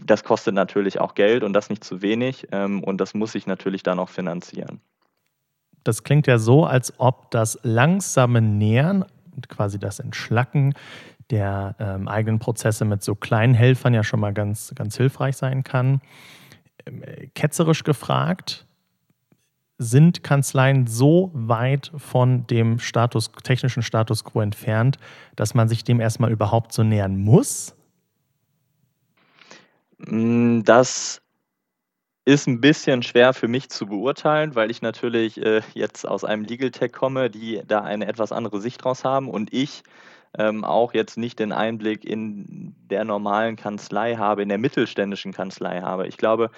das 0.05 0.23
kostet 0.23 0.53
natürlich 0.53 0.99
auch 0.99 1.15
Geld 1.15 1.43
und 1.43 1.53
das 1.53 1.69
nicht 1.69 1.83
zu 1.83 2.01
wenig 2.01 2.47
ähm, 2.51 2.83
und 2.83 3.01
das 3.01 3.13
muss 3.13 3.31
sich 3.31 3.47
natürlich 3.47 3.81
dann 3.81 3.99
auch 3.99 4.09
finanzieren. 4.09 4.79
Das 5.83 6.03
klingt 6.03 6.27
ja 6.27 6.37
so, 6.37 6.65
als 6.65 6.93
ob 6.99 7.31
das 7.31 7.59
langsame 7.63 8.41
Nähern, 8.41 9.05
quasi 9.49 9.79
das 9.79 9.99
Entschlacken 9.99 10.75
der 11.29 11.75
ähm, 11.79 12.07
eigenen 12.07 12.39
Prozesse 12.39 12.85
mit 12.85 13.01
so 13.03 13.15
kleinen 13.15 13.55
Helfern 13.55 13.93
ja 13.93 14.03
schon 14.03 14.19
mal 14.19 14.33
ganz, 14.33 14.73
ganz 14.75 14.97
hilfreich 14.97 15.35
sein 15.35 15.63
kann. 15.63 16.01
Ähm, 16.85 17.03
ketzerisch 17.33 17.83
gefragt, 17.83 18.65
sind 19.77 20.23
Kanzleien 20.23 20.87
so 20.87 21.31
weit 21.33 21.91
von 21.97 22.47
dem 22.47 22.79
Status, 22.79 23.31
technischen 23.43 23.83
Status 23.83 24.23
quo 24.23 24.41
entfernt, 24.41 24.97
dass 25.35 25.53
man 25.53 25.67
sich 25.67 25.83
dem 25.83 25.99
erstmal 25.99 26.31
überhaupt 26.31 26.73
so 26.73 26.83
nähern 26.83 27.17
muss? 27.17 27.75
Mm, 29.97 30.61
das 30.63 31.21
ist 32.25 32.47
ein 32.47 32.61
bisschen 32.61 33.03
schwer 33.03 33.33
für 33.33 33.47
mich 33.47 33.69
zu 33.69 33.85
beurteilen, 33.85 34.55
weil 34.55 34.71
ich 34.71 34.81
natürlich 34.81 35.41
äh, 35.41 35.61
jetzt 35.73 36.07
aus 36.07 36.23
einem 36.23 36.45
Legal 36.45 36.71
Tech 36.71 36.93
komme, 36.93 37.29
die 37.29 37.61
da 37.67 37.81
eine 37.81 38.07
etwas 38.07 38.31
andere 38.31 38.61
Sicht 38.61 38.83
draus 38.83 39.03
haben 39.03 39.29
und 39.29 39.51
ich 39.51 39.83
ähm, 40.37 40.63
auch 40.63 40.93
jetzt 40.93 41.17
nicht 41.17 41.39
den 41.39 41.51
Einblick 41.51 42.05
in 42.05 42.72
der 42.93 43.03
normalen 43.03 43.55
Kanzlei 43.55 44.15
habe, 44.15 44.43
in 44.43 44.49
der 44.49 44.59
mittelständischen 44.59 45.33
Kanzlei 45.33 45.81
habe. 45.81 46.07
Ich 46.07 46.17
glaube, 46.17 46.51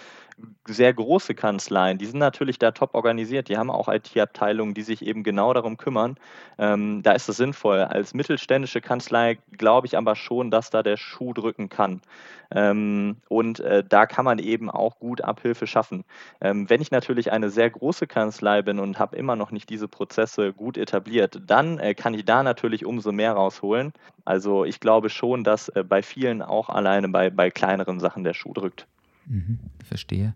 sehr 0.67 0.93
große 0.93 1.33
Kanzleien, 1.33 1.97
die 1.97 2.05
sind 2.05 2.19
natürlich 2.19 2.59
da 2.59 2.71
top 2.71 2.93
organisiert. 2.95 3.49
Die 3.49 3.57
haben 3.57 3.69
auch 3.69 3.87
IT-Abteilungen, 3.87 4.73
die 4.73 4.81
sich 4.81 5.05
eben 5.05 5.23
genau 5.23 5.53
darum 5.53 5.77
kümmern. 5.77 6.17
Ähm, 6.57 7.03
da 7.03 7.13
ist 7.13 7.29
es 7.29 7.37
sinnvoll. 7.37 7.79
Als 7.79 8.13
mittelständische 8.13 8.81
Kanzlei 8.81 9.37
glaube 9.51 9.87
ich 9.87 9.97
aber 9.97 10.15
schon, 10.15 10.51
dass 10.51 10.71
da 10.71 10.83
der 10.83 10.97
Schuh 10.97 11.33
drücken 11.33 11.69
kann. 11.69 12.01
Ähm, 12.51 13.17
und 13.29 13.59
äh, 13.61 13.83
da 13.87 14.05
kann 14.05 14.25
man 14.25 14.39
eben 14.39 14.69
auch 14.69 14.99
gut 14.99 15.21
Abhilfe 15.21 15.67
schaffen. 15.67 16.03
Ähm, 16.41 16.69
wenn 16.69 16.81
ich 16.81 16.91
natürlich 16.91 17.31
eine 17.31 17.49
sehr 17.49 17.69
große 17.69 18.07
Kanzlei 18.07 18.61
bin 18.61 18.79
und 18.79 18.99
habe 18.99 19.15
immer 19.15 19.35
noch 19.35 19.51
nicht 19.51 19.69
diese 19.69 19.87
Prozesse 19.87 20.51
gut 20.53 20.77
etabliert, 20.77 21.39
dann 21.45 21.79
äh, 21.79 21.93
kann 21.93 22.13
ich 22.13 22.25
da 22.25 22.43
natürlich 22.43 22.85
umso 22.85 23.11
mehr 23.11 23.33
rausholen. 23.33 23.93
Also 24.25 24.65
ich 24.65 24.79
glaube 24.79 25.09
schon, 25.09 25.43
dass 25.43 25.69
äh, 25.69 25.83
bei 25.83 26.01
vielen 26.01 26.41
auch 26.41 26.69
alleine 26.69 27.07
bei, 27.09 27.29
bei 27.29 27.51
kleineren 27.51 27.99
Sachen 27.99 28.23
der 28.23 28.33
Schuh 28.33 28.53
drückt. 28.53 28.87
Mhm, 29.27 29.59
verstehe. 29.83 30.33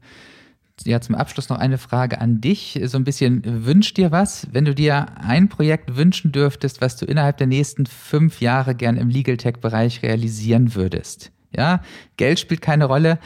Ja, 0.86 1.02
zum 1.02 1.16
Abschluss 1.16 1.50
noch 1.50 1.60
eine 1.60 1.78
Frage 1.78 2.22
an 2.22 2.40
dich. 2.40 2.80
So 2.86 2.98
ein 2.98 3.04
bisschen, 3.04 3.66
wünsch 3.66 3.94
dir 3.94 4.12
was, 4.12 4.48
wenn 4.54 4.66
du 4.66 4.74
dir 4.74 5.18
ein 5.18 5.50
Projekt 5.50 5.98
wünschen 5.98 6.32
dürftest, 6.32 6.80
was 6.80 6.96
du 6.96 7.06
innerhalb 7.06 7.38
der 7.38 7.48
nächsten 7.48 7.86
fünf 7.86 8.40
Jahre 8.40 8.76
gern 8.76 8.96
im 8.96 9.10
Legal 9.10 9.38
Tech-Bereich 9.38 10.04
realisieren 10.04 10.76
würdest? 10.76 11.32
Ja, 11.56 11.84
Geld 12.18 12.40
spielt 12.40 12.62
keine 12.62 12.86
Rolle. 12.86 13.20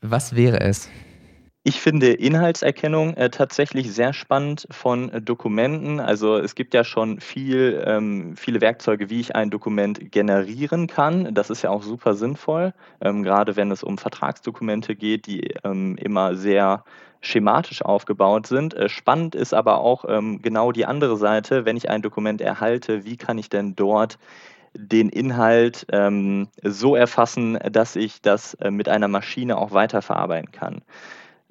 Was 0.00 0.34
wäre 0.34 0.60
es? 0.60 0.90
Ich 1.64 1.80
finde 1.80 2.12
Inhaltserkennung 2.12 3.14
äh, 3.14 3.30
tatsächlich 3.30 3.92
sehr 3.92 4.12
spannend 4.12 4.66
von 4.72 5.10
äh, 5.10 5.22
Dokumenten. 5.22 6.00
Also 6.00 6.36
es 6.36 6.56
gibt 6.56 6.74
ja 6.74 6.82
schon 6.82 7.20
viel, 7.20 7.80
ähm, 7.86 8.34
viele 8.36 8.60
Werkzeuge, 8.60 9.10
wie 9.10 9.20
ich 9.20 9.36
ein 9.36 9.48
Dokument 9.50 10.10
generieren 10.10 10.88
kann. 10.88 11.32
Das 11.34 11.50
ist 11.50 11.62
ja 11.62 11.70
auch 11.70 11.84
super 11.84 12.14
sinnvoll, 12.14 12.74
ähm, 13.00 13.22
gerade 13.22 13.54
wenn 13.54 13.70
es 13.70 13.84
um 13.84 13.96
Vertragsdokumente 13.96 14.96
geht, 14.96 15.26
die 15.26 15.54
ähm, 15.62 15.96
immer 15.98 16.34
sehr 16.34 16.82
schematisch 17.20 17.82
aufgebaut 17.82 18.48
sind. 18.48 18.74
Äh, 18.74 18.88
spannend 18.88 19.36
ist 19.36 19.54
aber 19.54 19.78
auch 19.82 20.04
ähm, 20.08 20.42
genau 20.42 20.72
die 20.72 20.86
andere 20.86 21.16
Seite, 21.16 21.64
wenn 21.64 21.76
ich 21.76 21.88
ein 21.88 22.02
Dokument 22.02 22.40
erhalte, 22.40 23.04
wie 23.04 23.16
kann 23.16 23.38
ich 23.38 23.50
denn 23.50 23.76
dort 23.76 24.18
den 24.74 25.10
Inhalt 25.10 25.86
ähm, 25.92 26.48
so 26.64 26.96
erfassen, 26.96 27.58
dass 27.70 27.94
ich 27.94 28.20
das 28.20 28.54
äh, 28.54 28.72
mit 28.72 28.88
einer 28.88 29.06
Maschine 29.06 29.58
auch 29.58 29.70
weiterverarbeiten 29.70 30.50
kann. 30.50 30.82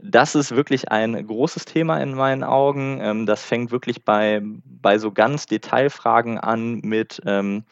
Das 0.03 0.35
ist 0.35 0.55
wirklich 0.55 0.91
ein 0.91 1.25
großes 1.25 1.65
Thema 1.65 1.97
in 1.97 2.13
meinen 2.13 2.43
Augen. 2.43 2.99
Ähm, 3.01 3.25
das 3.25 3.43
fängt 3.43 3.71
wirklich 3.71 4.03
bei, 4.03 4.41
bei 4.43 4.97
so 4.97 5.11
ganz 5.11 5.45
Detailfragen 5.45 6.37
an 6.37 6.79
mit 6.83 7.21
ähm, 7.25 7.63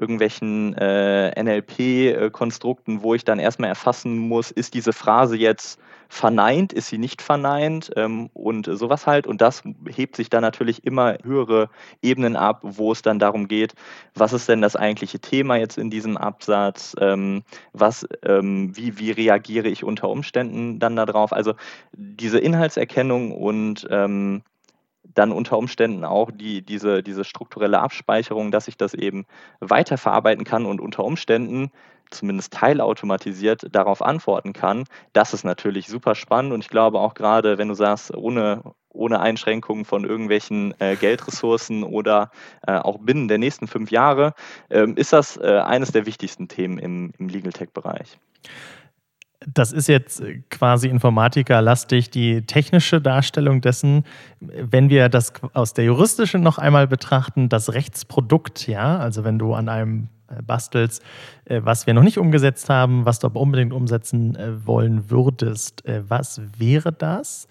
irgendwelchen 0.00 0.74
äh, 0.74 1.30
NLP-Konstrukten, 1.42 3.02
wo 3.02 3.14
ich 3.14 3.24
dann 3.24 3.38
erstmal 3.38 3.68
erfassen 3.68 4.16
muss, 4.18 4.50
ist 4.50 4.74
diese 4.74 4.92
Phrase 4.92 5.36
jetzt 5.36 5.78
verneint, 6.08 6.72
ist 6.72 6.88
sie 6.88 6.98
nicht 6.98 7.22
verneint 7.22 7.90
ähm, 7.94 8.30
und 8.34 8.66
sowas 8.66 9.06
halt. 9.06 9.28
Und 9.28 9.40
das 9.40 9.62
hebt 9.88 10.16
sich 10.16 10.28
dann 10.28 10.42
natürlich 10.42 10.84
immer 10.84 11.16
höhere 11.22 11.70
Ebenen 12.02 12.34
ab, 12.34 12.60
wo 12.62 12.90
es 12.90 13.02
dann 13.02 13.20
darum 13.20 13.46
geht, 13.46 13.74
was 14.14 14.32
ist 14.32 14.48
denn 14.48 14.60
das 14.60 14.74
eigentliche 14.74 15.20
Thema 15.20 15.56
jetzt 15.56 15.78
in 15.78 15.88
diesem 15.88 16.16
Absatz, 16.16 16.96
ähm, 16.98 17.42
was, 17.72 18.08
ähm, 18.24 18.76
wie, 18.76 18.98
wie 18.98 19.12
reagiere 19.12 19.68
ich 19.68 19.84
unter 19.84 20.08
Umständen 20.08 20.80
dann 20.80 20.96
darauf. 20.96 21.32
Also 21.32 21.54
diese 21.92 22.40
Inhaltserkennung 22.40 23.30
und 23.30 23.86
ähm, 23.90 24.42
dann 25.14 25.32
unter 25.32 25.58
Umständen 25.58 26.04
auch 26.04 26.30
die, 26.30 26.62
diese, 26.62 27.02
diese 27.02 27.24
strukturelle 27.24 27.80
Abspeicherung, 27.80 28.50
dass 28.50 28.68
ich 28.68 28.76
das 28.76 28.94
eben 28.94 29.26
weiterverarbeiten 29.60 30.44
kann 30.44 30.66
und 30.66 30.80
unter 30.80 31.04
Umständen 31.04 31.70
zumindest 32.10 32.52
teilautomatisiert 32.52 33.66
darauf 33.70 34.02
antworten 34.02 34.52
kann. 34.52 34.84
Das 35.12 35.32
ist 35.32 35.44
natürlich 35.44 35.86
super 35.88 36.14
spannend 36.14 36.52
und 36.52 36.60
ich 36.60 36.68
glaube 36.68 36.98
auch 36.98 37.14
gerade, 37.14 37.58
wenn 37.58 37.68
du 37.68 37.74
sagst, 37.74 38.14
ohne, 38.14 38.62
ohne 38.88 39.20
Einschränkungen 39.20 39.84
von 39.84 40.04
irgendwelchen 40.04 40.74
äh, 40.80 40.96
Geldressourcen 40.96 41.84
oder 41.84 42.30
äh, 42.66 42.72
auch 42.72 42.98
binnen 42.98 43.28
der 43.28 43.38
nächsten 43.38 43.68
fünf 43.68 43.90
Jahre, 43.90 44.34
äh, 44.68 44.86
ist 44.96 45.12
das 45.12 45.36
äh, 45.36 45.60
eines 45.64 45.92
der 45.92 46.06
wichtigsten 46.06 46.48
Themen 46.48 46.78
im, 46.78 47.12
im 47.18 47.28
Legal 47.28 47.52
Tech-Bereich. 47.52 48.18
Das 49.46 49.72
ist 49.72 49.88
jetzt 49.88 50.22
quasi 50.50 50.88
informatikerlastig 50.88 52.10
die 52.10 52.42
technische 52.42 53.00
Darstellung 53.00 53.62
dessen. 53.62 54.04
Wenn 54.40 54.90
wir 54.90 55.08
das 55.08 55.32
aus 55.54 55.72
der 55.72 55.86
juristischen 55.86 56.42
noch 56.42 56.58
einmal 56.58 56.86
betrachten, 56.86 57.48
das 57.48 57.72
Rechtsprodukt, 57.72 58.66
ja, 58.66 58.98
also 58.98 59.24
wenn 59.24 59.38
du 59.38 59.54
an 59.54 59.70
einem 59.70 60.08
äh, 60.30 60.42
bastelst, 60.42 61.02
äh, 61.46 61.60
was 61.64 61.86
wir 61.86 61.94
noch 61.94 62.02
nicht 62.02 62.18
umgesetzt 62.18 62.68
haben, 62.68 63.04
was 63.04 63.18
du 63.18 63.26
aber 63.26 63.40
unbedingt 63.40 63.72
umsetzen 63.72 64.36
äh, 64.36 64.66
wollen 64.66 65.10
würdest, 65.10 65.82
was 66.08 66.40
wäre 66.58 66.92
das? 66.92 67.48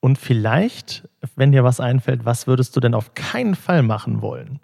Und 0.00 0.16
vielleicht, 0.16 1.08
wenn 1.36 1.52
dir 1.52 1.64
was 1.64 1.80
einfällt, 1.80 2.24
was 2.24 2.46
würdest 2.46 2.74
du 2.74 2.80
denn 2.80 2.94
auf 2.94 3.14
keinen 3.14 3.54
Fall 3.54 3.82
machen 3.82 4.22
wollen? 4.22 4.60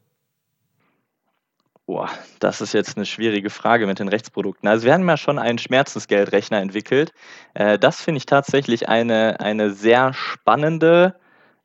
Boah, 1.86 2.10
das 2.40 2.60
ist 2.60 2.72
jetzt 2.72 2.96
eine 2.96 3.06
schwierige 3.06 3.48
Frage 3.48 3.86
mit 3.86 4.00
den 4.00 4.08
Rechtsprodukten. 4.08 4.68
Also 4.68 4.84
wir 4.86 4.92
haben 4.92 5.08
ja 5.08 5.16
schon 5.16 5.38
einen 5.38 5.58
Schmerzensgeldrechner 5.58 6.60
entwickelt. 6.60 7.12
Äh, 7.54 7.78
das 7.78 8.00
finde 8.00 8.18
ich 8.18 8.26
tatsächlich 8.26 8.88
eine, 8.88 9.38
eine 9.38 9.70
sehr 9.70 10.12
spannende 10.12 11.14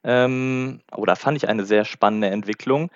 ähm, 0.03 0.81
oder 0.95 1.15
fand 1.15 1.37
ich 1.37 1.49
eine 1.49 1.65
sehr 1.65 1.85
spannende 1.85 2.29
Entwicklung. 2.29 2.91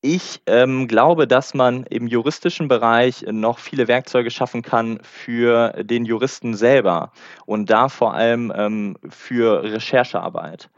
Ich 0.00 0.42
ähm, 0.46 0.88
glaube, 0.88 1.28
dass 1.28 1.54
man 1.54 1.84
im 1.84 2.08
juristischen 2.08 2.66
Bereich 2.66 3.24
noch 3.30 3.58
viele 3.60 3.88
Werkzeuge 3.88 4.30
schaffen 4.32 4.62
kann 4.62 4.98
für 5.02 5.82
den 5.84 6.04
Juristen 6.04 6.54
selber 6.54 7.12
und 7.46 7.70
da 7.70 7.88
vor 7.88 8.14
allem 8.14 8.52
ähm, 8.54 8.96
für 9.08 9.62
Recherchearbeit. 9.62 10.68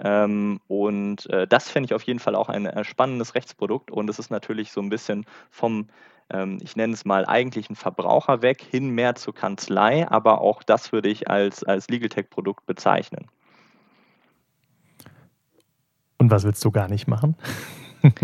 Ähm, 0.00 0.60
und 0.68 1.28
äh, 1.30 1.46
das 1.46 1.68
fände 1.70 1.86
ich 1.86 1.94
auf 1.94 2.02
jeden 2.02 2.18
Fall 2.18 2.34
auch 2.34 2.48
ein 2.48 2.66
äh, 2.66 2.84
spannendes 2.84 3.34
Rechtsprodukt. 3.34 3.90
Und 3.90 4.08
es 4.08 4.18
ist 4.18 4.30
natürlich 4.30 4.72
so 4.72 4.80
ein 4.80 4.88
bisschen 4.88 5.26
vom, 5.50 5.88
ähm, 6.30 6.58
ich 6.62 6.76
nenne 6.76 6.92
es 6.92 7.04
mal, 7.04 7.26
eigentlichen 7.26 7.76
Verbraucher 7.76 8.42
weg 8.42 8.62
hin 8.62 8.90
mehr 8.90 9.14
zur 9.14 9.34
Kanzlei. 9.34 10.08
Aber 10.08 10.40
auch 10.40 10.62
das 10.62 10.92
würde 10.92 11.08
ich 11.08 11.28
als, 11.28 11.64
als 11.64 11.88
Legal 11.88 12.08
Tech-Produkt 12.08 12.66
bezeichnen. 12.66 13.26
Und 16.18 16.30
was 16.30 16.44
willst 16.44 16.64
du 16.64 16.70
gar 16.70 16.88
nicht 16.88 17.06
machen? 17.06 17.36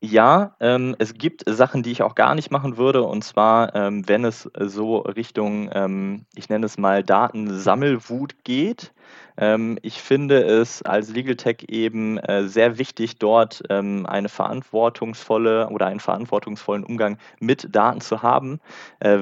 Ja, 0.00 0.54
ähm, 0.60 0.94
es 1.00 1.14
gibt 1.14 1.42
Sachen, 1.48 1.82
die 1.82 1.90
ich 1.90 2.02
auch 2.02 2.14
gar 2.14 2.36
nicht 2.36 2.52
machen 2.52 2.76
würde. 2.76 3.02
Und 3.02 3.24
zwar, 3.24 3.74
ähm, 3.74 4.08
wenn 4.08 4.24
es 4.24 4.48
so 4.58 4.98
Richtung, 4.98 5.70
ähm, 5.72 6.24
ich 6.36 6.48
nenne 6.48 6.66
es 6.66 6.78
mal 6.78 7.02
Datensammelwut 7.02 8.44
geht. 8.44 8.92
Ähm, 9.38 9.78
ich 9.82 10.02
finde 10.02 10.42
es 10.42 10.82
als 10.82 11.10
Legal 11.10 11.36
Tech 11.36 11.64
eben 11.68 12.18
äh, 12.18 12.48
sehr 12.48 12.76
wichtig, 12.78 13.18
dort 13.18 13.62
ähm, 13.70 14.04
eine 14.06 14.28
verantwortungsvolle 14.28 15.68
oder 15.70 15.86
einen 15.86 16.00
verantwortungsvollen 16.00 16.84
Umgang 16.84 17.18
mit 17.38 17.74
Daten 17.74 18.00
zu 18.00 18.22
haben. 18.22 18.60
Äh, 19.00 19.20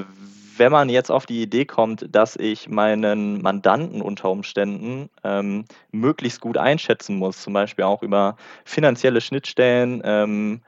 wenn 0.57 0.71
man 0.71 0.89
jetzt 0.89 1.11
auf 1.11 1.27
die 1.27 1.43
Idee 1.43 1.65
kommt, 1.65 2.07
dass 2.09 2.35
ich 2.35 2.67
meinen 2.67 3.43
Mandanten 3.43 4.01
unter 4.01 4.31
Umständen 4.31 5.09
ähm, 5.23 5.65
möglichst 5.91 6.41
gut 6.41 6.57
einschätzen 6.57 7.17
muss, 7.17 7.43
zum 7.43 7.53
Beispiel 7.53 7.85
auch 7.85 8.01
über 8.01 8.37
finanzielle 8.65 9.21
Schnittstellen, 9.21 10.61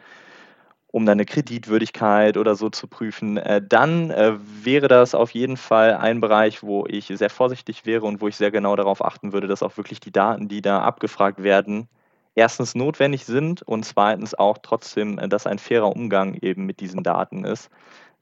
um 0.91 1.05
dann 1.05 1.17
eine 1.17 1.25
Kreditwürdigkeit 1.25 2.37
oder 2.37 2.55
so 2.55 2.69
zu 2.69 2.87
prüfen, 2.87 3.37
äh, 3.37 3.61
dann 3.67 4.09
äh, 4.11 4.33
wäre 4.63 4.87
das 4.87 5.13
auf 5.13 5.31
jeden 5.31 5.57
Fall 5.57 5.95
ein 5.95 6.19
Bereich, 6.19 6.63
wo 6.63 6.85
ich 6.87 7.07
sehr 7.07 7.29
vorsichtig 7.29 7.85
wäre 7.85 8.05
und 8.05 8.21
wo 8.21 8.27
ich 8.27 8.35
sehr 8.35 8.51
genau 8.51 8.75
darauf 8.75 9.03
achten 9.03 9.31
würde, 9.33 9.47
dass 9.47 9.63
auch 9.63 9.77
wirklich 9.77 9.99
die 9.99 10.11
Daten, 10.11 10.47
die 10.47 10.61
da 10.61 10.81
abgefragt 10.81 11.43
werden, 11.43 11.87
erstens 12.35 12.73
notwendig 12.75 13.25
sind 13.25 13.61
und 13.61 13.85
zweitens 13.85 14.33
auch 14.33 14.57
trotzdem, 14.59 15.19
äh, 15.19 15.29
dass 15.29 15.45
ein 15.47 15.59
fairer 15.59 15.95
Umgang 15.95 16.35
eben 16.41 16.65
mit 16.65 16.79
diesen 16.79 17.03
Daten 17.03 17.45
ist. 17.45 17.69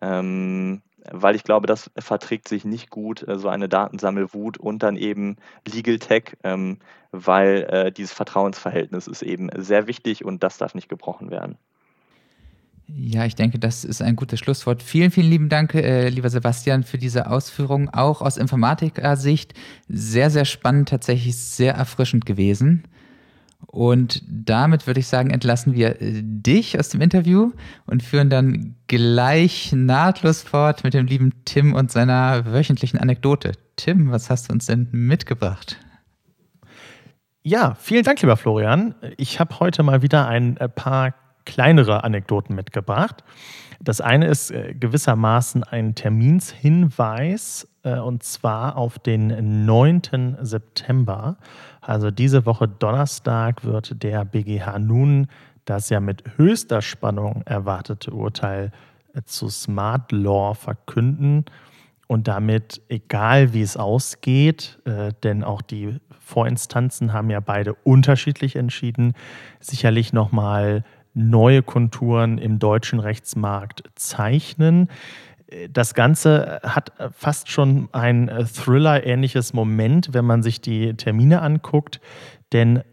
Ähm, 0.01 0.82
weil 1.12 1.36
ich 1.36 1.43
glaube, 1.43 1.67
das 1.67 1.89
verträgt 1.97 2.47
sich 2.49 2.65
nicht 2.65 2.89
gut, 2.89 3.25
äh, 3.27 3.39
so 3.39 3.47
eine 3.49 3.69
Datensammelwut 3.69 4.58
und 4.58 4.84
dann 4.84 4.97
eben 4.97 5.38
Legal 5.65 5.99
Tech, 5.99 6.36
ähm, 6.43 6.80
weil 7.12 7.63
äh, 7.69 7.91
dieses 7.91 8.13
Vertrauensverhältnis 8.13 9.08
ist 9.08 9.21
eben 9.21 9.49
sehr 9.56 9.88
wichtig 9.88 10.25
und 10.25 10.43
das 10.43 10.58
darf 10.58 10.75
nicht 10.75 10.89
gebrochen 10.89 11.32
werden. 11.32 11.58
Ja, 12.89 13.26
ich 13.26 13.36
denke, 13.36 13.60
das 13.60 13.84
ist 13.84 14.02
ein 14.02 14.15
gutes 14.15 14.39
Schlusswort. 14.39 14.82
Vielen, 14.82 15.12
vielen 15.12 15.30
lieben 15.30 15.50
Dank, 15.50 15.76
äh, 15.76 16.08
lieber 16.08 16.30
Sebastian, 16.30 16.84
für 16.84 16.97
diese 16.97 17.30
Ausführung. 17.30 17.89
Auch 17.89 18.21
aus 18.21 18.38
Informatiker-Sicht 18.38 19.54
sehr, 19.89 20.30
sehr 20.30 20.45
spannend, 20.45 20.88
tatsächlich 20.88 21.36
sehr 21.36 21.73
erfrischend 21.73 22.26
gewesen. 22.26 22.84
Und 23.65 24.23
damit 24.28 24.88
würde 24.88 25.02
ich 25.02 25.08
sagen, 25.08 25.32
entlassen 25.32 25.73
wir 25.73 26.02
äh, 26.02 26.21
dich 26.23 26.80
aus 26.80 26.88
dem 26.88 27.02
Interview 27.02 27.52
und 27.88 28.04
führen 28.04 28.30
dann 28.30 28.76
gleich 28.88 29.73
nahtlos 29.73 30.43
fort 30.43 30.86
mit 30.86 30.93
dem 30.93 31.08
lieben 31.08 31.34
Tim 31.43 31.73
und 31.73 31.91
seiner 31.91 32.45
wöchentlichen 32.45 33.00
Anekdote. 33.00 33.52
Tim, 33.76 34.12
was 34.12 34.30
hast 34.30 34.47
du 34.47 34.54
uns 34.54 34.67
denn 34.67 34.88
mitgebracht? 34.91 35.78
Ja, 37.43 37.76
vielen 37.76 38.04
Dank, 38.04 38.21
lieber 38.21 38.38
Florian. 38.38 38.95
Ich 39.17 39.41
habe 39.41 39.60
heute 39.60 39.84
mal 39.84 40.02
wieder 40.02 40.28
ein 40.28 40.56
äh, 40.58 40.69
paar 40.69 41.13
kleinere 41.47 42.03
Anekdoten 42.03 42.55
mitgebracht. 42.55 43.23
Das 43.79 44.01
eine 44.01 44.27
ist 44.27 44.51
äh, 44.51 44.75
gewissermaßen 44.79 45.63
ein 45.63 45.95
Terminshinweis 45.95 47.67
und 47.83 48.21
zwar 48.21 48.75
auf 48.75 48.99
den 48.99 49.65
9. 49.65 50.39
September. 50.41 51.38
Also 51.79 52.12
diese 52.12 52.45
Woche 52.45 52.67
Donnerstag 52.67 53.63
wird 53.63 54.03
der 54.03 54.25
BGH 54.25 54.77
nun 54.79 55.27
das 55.67 55.89
ja 55.89 55.99
mit 55.99 56.23
höchster 56.38 56.81
Spannung 56.81 57.43
erwartete 57.45 58.12
Urteil 58.12 58.71
äh, 59.13 59.21
zu 59.25 59.49
Smart 59.49 60.12
Law 60.12 60.53
verkünden 60.53 61.45
und 62.07 62.27
damit, 62.27 62.81
egal 62.88 63.53
wie 63.53 63.62
es 63.62 63.77
ausgeht, 63.77 64.79
äh, 64.86 65.12
denn 65.23 65.43
auch 65.43 65.62
die 65.62 65.99
Vorinstanzen 66.19 67.13
haben 67.13 67.29
ja 67.29 67.39
beide 67.39 67.73
unterschiedlich 67.73 68.55
entschieden, 68.55 69.13
sicherlich 69.60 70.13
nochmal 70.13 70.83
neue 71.17 71.63
Konturen 71.63 72.38
im 72.38 72.60
deutschen 72.60 72.99
Rechtsmarkt 72.99 73.84
zeichnen 73.95 74.88
das 75.69 75.93
Ganze 75.93 76.60
hat 76.62 76.91
fast 77.13 77.49
schon 77.49 77.88
ein 77.93 78.30
Thriller-ähnliches 78.53 79.53
Moment, 79.53 80.10
wenn 80.12 80.25
man 80.25 80.43
sich 80.43 80.60
die 80.60 80.93
Termine 80.95 81.41
anguckt. 81.41 82.01
Denn 82.51 82.84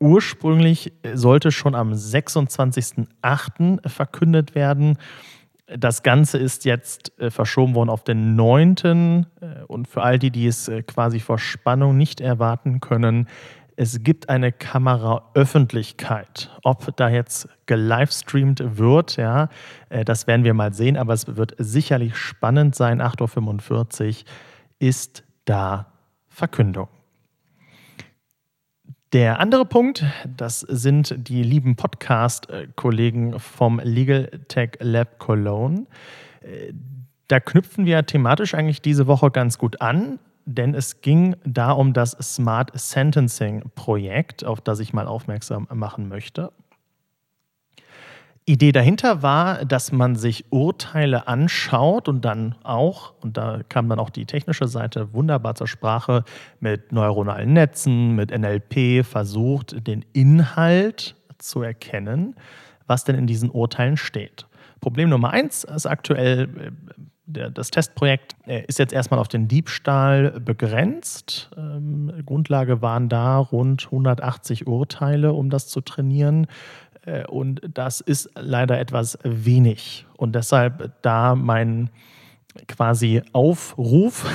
ursprünglich 0.00 0.92
sollte 1.14 1.52
schon 1.52 1.74
am 1.74 1.92
26.08. 1.92 3.88
verkündet 3.88 4.54
werden. 4.54 4.98
Das 5.74 6.02
Ganze 6.02 6.38
ist 6.38 6.64
jetzt 6.64 7.18
äh, 7.18 7.30
verschoben 7.30 7.74
worden 7.74 7.88
auf 7.88 8.04
den 8.04 8.34
9. 8.34 8.76
Äh, 9.40 9.62
und 9.68 9.88
für 9.88 10.02
all 10.02 10.18
die, 10.18 10.30
die 10.30 10.46
es 10.46 10.68
äh, 10.68 10.82
quasi 10.82 11.20
vor 11.20 11.38
Spannung 11.38 11.96
nicht 11.96 12.20
erwarten 12.20 12.80
können, 12.80 13.28
es 13.82 14.04
gibt 14.04 14.28
eine 14.28 14.52
Kameraöffentlichkeit. 14.52 16.50
Ob 16.62 16.96
da 16.96 17.08
jetzt 17.08 17.48
gelivestreamt 17.66 18.78
wird, 18.78 19.16
ja, 19.16 19.48
äh, 19.88 20.04
das 20.04 20.28
werden 20.28 20.44
wir 20.44 20.54
mal 20.54 20.72
sehen, 20.72 20.96
aber 20.96 21.12
es 21.14 21.36
wird 21.36 21.56
sicherlich 21.58 22.14
spannend 22.16 22.76
sein. 22.76 23.02
8.45 23.02 24.20
Uhr 24.20 24.24
ist 24.78 25.24
da 25.46 25.92
Verkündung. 26.28 26.86
Der 29.12 29.40
andere 29.40 29.66
Punkt, 29.66 30.04
das 30.36 30.60
sind 30.60 31.14
die 31.28 31.42
lieben 31.42 31.74
Podcast-Kollegen 31.74 33.40
vom 33.40 33.80
Legal 33.82 34.30
Tech 34.46 34.78
Lab 34.78 35.18
Cologne. 35.18 35.86
Äh, 36.40 36.72
Da 37.26 37.40
knüpfen 37.40 37.84
wir 37.84 38.06
thematisch 38.06 38.54
eigentlich 38.54 38.80
diese 38.80 39.06
Woche 39.08 39.30
ganz 39.32 39.58
gut 39.58 39.80
an, 39.80 40.18
denn 40.44 40.74
es 40.74 41.00
ging 41.00 41.36
da 41.44 41.72
um 41.72 41.92
das 41.92 42.12
Smart 42.12 42.70
Sentencing 42.74 43.70
Projekt, 43.74 44.44
auf 44.44 44.60
das 44.60 44.80
ich 44.80 44.92
mal 44.92 45.06
aufmerksam 45.06 45.66
machen 45.72 46.08
möchte. 46.08 46.52
Idee 48.44 48.72
dahinter 48.72 49.22
war, 49.22 49.64
dass 49.64 49.92
man 49.92 50.16
sich 50.16 50.46
Urteile 50.50 51.28
anschaut 51.28 52.08
und 52.08 52.24
dann 52.24 52.56
auch, 52.64 53.14
und 53.20 53.36
da 53.36 53.60
kam 53.68 53.88
dann 53.88 54.00
auch 54.00 54.10
die 54.10 54.26
technische 54.26 54.66
Seite 54.66 55.14
wunderbar 55.14 55.54
zur 55.54 55.68
Sprache, 55.68 56.24
mit 56.58 56.90
neuronalen 56.90 57.52
Netzen, 57.52 58.16
mit 58.16 58.36
NLP 58.36 59.06
versucht, 59.06 59.86
den 59.86 60.04
Inhalt 60.12 61.14
zu 61.38 61.62
erkennen, 61.62 62.34
was 62.88 63.04
denn 63.04 63.16
in 63.16 63.28
diesen 63.28 63.48
Urteilen 63.48 63.96
steht. 63.96 64.46
Problem 64.80 65.08
Nummer 65.08 65.30
eins 65.30 65.62
ist 65.62 65.86
aktuell, 65.86 66.48
äh, 66.58 66.70
das 67.32 67.70
Testprojekt 67.70 68.36
äh, 68.46 68.64
ist 68.66 68.78
jetzt 68.78 68.92
erstmal 68.92 69.20
auf 69.20 69.28
den 69.28 69.48
Diebstahl 69.48 70.40
begrenzt. 70.40 71.50
Ähm, 71.56 72.12
Grundlage 72.24 72.82
waren 72.82 73.08
da 73.08 73.38
rund 73.38 73.86
180 73.86 74.66
Urteile, 74.66 75.32
um 75.32 75.50
das 75.50 75.68
zu 75.68 75.80
trainieren. 75.80 76.46
Äh, 77.06 77.26
und 77.26 77.60
das 77.72 78.00
ist 78.00 78.30
leider 78.34 78.78
etwas 78.78 79.18
wenig. 79.22 80.06
Und 80.16 80.34
deshalb 80.34 80.92
da 81.02 81.34
mein 81.34 81.90
quasi 82.68 83.22
Aufruf, 83.32 84.26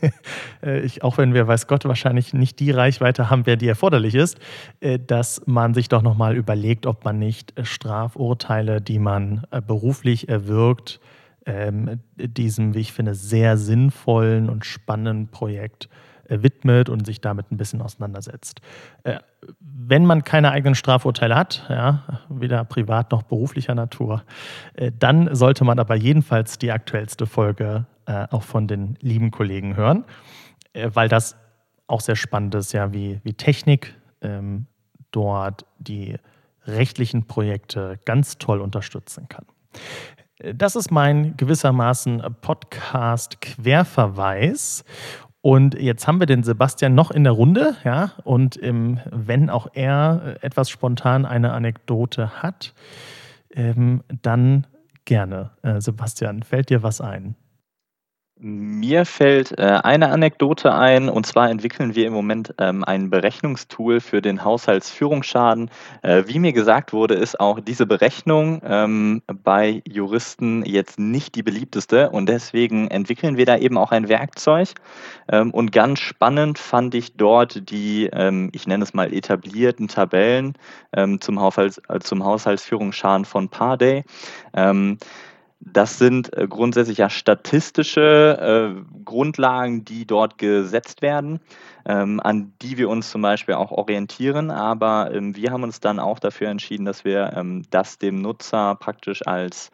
äh, 0.62 0.80
ich, 0.80 1.02
auch 1.02 1.16
wenn 1.16 1.32
wir, 1.32 1.46
weiß 1.46 1.66
Gott, 1.66 1.86
wahrscheinlich 1.86 2.34
nicht 2.34 2.60
die 2.60 2.70
Reichweite 2.70 3.30
haben, 3.30 3.46
wer 3.46 3.56
die 3.56 3.68
erforderlich 3.68 4.14
ist, 4.14 4.38
äh, 4.80 4.98
dass 4.98 5.42
man 5.46 5.72
sich 5.72 5.88
doch 5.88 6.02
nochmal 6.02 6.36
überlegt, 6.36 6.86
ob 6.86 7.04
man 7.04 7.18
nicht 7.18 7.54
Strafurteile, 7.62 8.80
die 8.80 8.98
man 8.98 9.46
beruflich 9.66 10.28
erwirkt, 10.28 11.00
ähm, 11.46 12.00
diesem, 12.16 12.74
wie 12.74 12.80
ich 12.80 12.92
finde, 12.92 13.14
sehr 13.14 13.56
sinnvollen 13.56 14.50
und 14.50 14.64
spannenden 14.64 15.28
Projekt 15.28 15.88
äh, 16.28 16.42
widmet 16.42 16.88
und 16.88 17.06
sich 17.06 17.20
damit 17.20 17.50
ein 17.52 17.56
bisschen 17.56 17.80
auseinandersetzt. 17.80 18.60
Äh, 19.04 19.18
wenn 19.60 20.04
man 20.04 20.24
keine 20.24 20.50
eigenen 20.50 20.74
Strafurteile 20.74 21.36
hat, 21.36 21.64
ja, 21.68 22.20
weder 22.28 22.64
privat 22.64 23.12
noch 23.12 23.22
beruflicher 23.22 23.74
Natur, 23.74 24.24
äh, 24.74 24.90
dann 24.98 25.34
sollte 25.34 25.64
man 25.64 25.78
aber 25.78 25.94
jedenfalls 25.94 26.58
die 26.58 26.72
aktuellste 26.72 27.26
Folge 27.26 27.86
auch 28.30 28.44
von 28.44 28.68
den 28.68 28.96
lieben 29.00 29.32
Kollegen 29.32 29.74
hören, 29.74 30.04
weil 30.74 31.08
das 31.08 31.36
auch 31.88 32.00
sehr 32.00 32.14
spannend 32.14 32.54
ist, 32.54 32.72
ja, 32.72 32.92
wie, 32.92 33.18
wie 33.24 33.32
Technik 33.32 33.96
ähm, 34.20 34.66
dort 35.10 35.64
die 35.80 36.14
rechtlichen 36.66 37.26
Projekte 37.26 37.98
ganz 38.04 38.38
toll 38.38 38.60
unterstützen 38.60 39.28
kann. 39.28 39.44
Das 40.38 40.76
ist 40.76 40.90
mein 40.90 41.34
gewissermaßen 41.38 42.22
Podcast-Querverweis. 42.42 44.84
Und 45.40 45.80
jetzt 45.80 46.06
haben 46.06 46.20
wir 46.20 46.26
den 46.26 46.42
Sebastian 46.42 46.94
noch 46.94 47.10
in 47.10 47.24
der 47.24 47.32
Runde, 47.32 47.74
ja, 47.84 48.12
und 48.24 48.62
ähm, 48.62 49.00
wenn 49.10 49.48
auch 49.48 49.68
er 49.72 50.36
etwas 50.42 50.68
spontan 50.68 51.24
eine 51.24 51.52
Anekdote 51.52 52.42
hat, 52.42 52.74
ähm, 53.54 54.02
dann 54.22 54.66
gerne. 55.04 55.52
Äh, 55.62 55.80
Sebastian, 55.80 56.42
fällt 56.42 56.68
dir 56.68 56.82
was 56.82 57.00
ein? 57.00 57.34
Mir 58.38 59.06
fällt 59.06 59.58
äh, 59.58 59.62
eine 59.62 60.10
Anekdote 60.10 60.74
ein, 60.74 61.08
und 61.08 61.24
zwar 61.24 61.48
entwickeln 61.48 61.94
wir 61.94 62.06
im 62.06 62.12
Moment 62.12 62.52
ähm, 62.58 62.84
ein 62.84 63.08
Berechnungstool 63.08 64.00
für 64.00 64.20
den 64.20 64.44
Haushaltsführungsschaden. 64.44 65.70
Äh, 66.02 66.24
wie 66.26 66.38
mir 66.38 66.52
gesagt 66.52 66.92
wurde, 66.92 67.14
ist 67.14 67.40
auch 67.40 67.60
diese 67.60 67.86
Berechnung 67.86 68.60
ähm, 68.62 69.22
bei 69.26 69.80
Juristen 69.88 70.66
jetzt 70.66 70.98
nicht 70.98 71.34
die 71.34 71.42
beliebteste 71.42 72.10
und 72.10 72.28
deswegen 72.28 72.88
entwickeln 72.88 73.38
wir 73.38 73.46
da 73.46 73.56
eben 73.56 73.78
auch 73.78 73.90
ein 73.90 74.10
Werkzeug. 74.10 74.68
Ähm, 75.32 75.50
und 75.52 75.72
ganz 75.72 76.00
spannend 76.00 76.58
fand 76.58 76.94
ich 76.94 77.16
dort 77.16 77.70
die, 77.70 78.10
ich 78.52 78.66
nenne 78.66 78.84
es 78.84 78.92
mal 78.92 79.12
etablierten 79.12 79.88
Tabellen 79.88 80.54
zum 81.20 81.40
Haushaltsführungsschaden 81.40 83.24
von 83.24 83.48
Parday. 83.48 84.04
Das 85.72 85.98
sind 85.98 86.32
äh, 86.36 86.46
grundsätzlich 86.48 86.98
ja 86.98 87.10
statistische 87.10 88.76
äh, 88.78 89.02
Grundlagen, 89.04 89.84
die 89.84 90.06
dort 90.06 90.38
gesetzt 90.38 91.02
werden, 91.02 91.40
ähm, 91.84 92.20
an 92.20 92.52
die 92.62 92.78
wir 92.78 92.88
uns 92.88 93.10
zum 93.10 93.22
Beispiel 93.22 93.54
auch 93.54 93.72
orientieren. 93.72 94.52
Aber 94.52 95.12
ähm, 95.12 95.34
wir 95.34 95.50
haben 95.50 95.64
uns 95.64 95.80
dann 95.80 95.98
auch 95.98 96.20
dafür 96.20 96.48
entschieden, 96.50 96.84
dass 96.84 97.04
wir 97.04 97.32
ähm, 97.36 97.64
das 97.70 97.98
dem 97.98 98.22
Nutzer 98.22 98.76
praktisch 98.76 99.26
als 99.26 99.70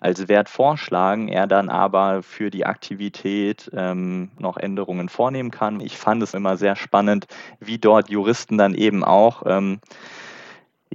als 0.00 0.28
Wert 0.28 0.50
vorschlagen, 0.50 1.28
er 1.28 1.46
dann 1.46 1.70
aber 1.70 2.22
für 2.22 2.50
die 2.50 2.66
Aktivität 2.66 3.70
ähm, 3.74 4.30
noch 4.38 4.58
Änderungen 4.58 5.08
vornehmen 5.08 5.50
kann. 5.50 5.80
Ich 5.80 5.96
fand 5.96 6.22
es 6.22 6.34
immer 6.34 6.58
sehr 6.58 6.76
spannend, 6.76 7.26
wie 7.58 7.78
dort 7.78 8.10
Juristen 8.10 8.58
dann 8.58 8.74
eben 8.74 9.02
auch 9.02 9.44
ähm, 9.46 9.80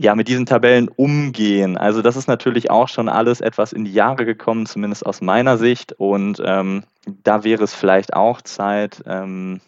ja, 0.01 0.15
mit 0.15 0.29
diesen 0.29 0.45
Tabellen 0.45 0.88
umgehen. 0.88 1.77
Also 1.77 2.01
das 2.01 2.15
ist 2.15 2.29
natürlich 2.29 2.71
auch 2.71 2.88
schon 2.88 3.09
alles 3.09 3.41
etwas 3.41 3.73
in 3.73 3.83
die 3.83 3.91
Jahre 3.91 4.23
gekommen, 4.23 4.65
zumindest 4.65 5.05
aus 5.05 5.19
meiner 5.19 5.57
Sicht. 5.57 5.91
Und 5.91 6.41
ähm, 6.43 6.83
da 7.23 7.43
wäre 7.43 7.65
es 7.65 7.73
vielleicht 7.73 8.13
auch 8.13 8.41
Zeit, 8.41 9.03
ähm, 9.05 9.59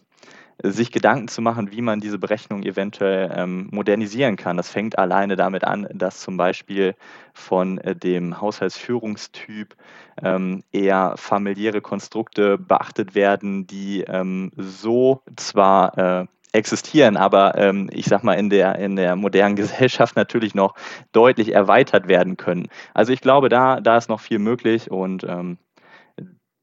sich 0.63 0.93
Gedanken 0.93 1.27
zu 1.27 1.41
machen, 1.41 1.73
wie 1.73 1.81
man 1.81 1.99
diese 1.99 2.17
Berechnung 2.17 2.63
eventuell 2.63 3.29
ähm, 3.35 3.67
modernisieren 3.71 4.37
kann. 4.37 4.55
Das 4.55 4.69
fängt 4.69 4.97
alleine 4.97 5.35
damit 5.35 5.65
an, 5.65 5.85
dass 5.93 6.21
zum 6.21 6.37
Beispiel 6.37 6.95
von 7.33 7.77
äh, 7.79 7.93
dem 7.93 8.39
Haushaltsführungstyp 8.39 9.75
ähm, 10.23 10.63
eher 10.71 11.15
familiäre 11.17 11.81
Konstrukte 11.81 12.57
beachtet 12.57 13.15
werden, 13.15 13.67
die 13.67 14.05
ähm, 14.07 14.53
so 14.55 15.23
zwar 15.35 15.97
äh, 15.97 16.25
existieren, 16.53 17.17
aber 17.17 17.57
ähm, 17.57 17.89
ich 17.93 18.05
sag 18.05 18.23
mal 18.23 18.33
in 18.33 18.49
der, 18.49 18.77
in 18.77 18.95
der 18.95 19.15
modernen 19.15 19.55
Gesellschaft 19.57 20.15
natürlich 20.15 20.55
noch 20.55 20.75
deutlich 21.11 21.53
erweitert 21.53 22.07
werden 22.07 22.37
können. 22.37 22.67
Also 22.93 23.13
ich 23.13 23.21
glaube, 23.21 23.49
da, 23.49 23.79
da 23.79 23.97
ist 23.97 24.09
noch 24.09 24.19
viel 24.19 24.39
möglich 24.39 24.91
und 24.91 25.23
ähm, 25.23 25.57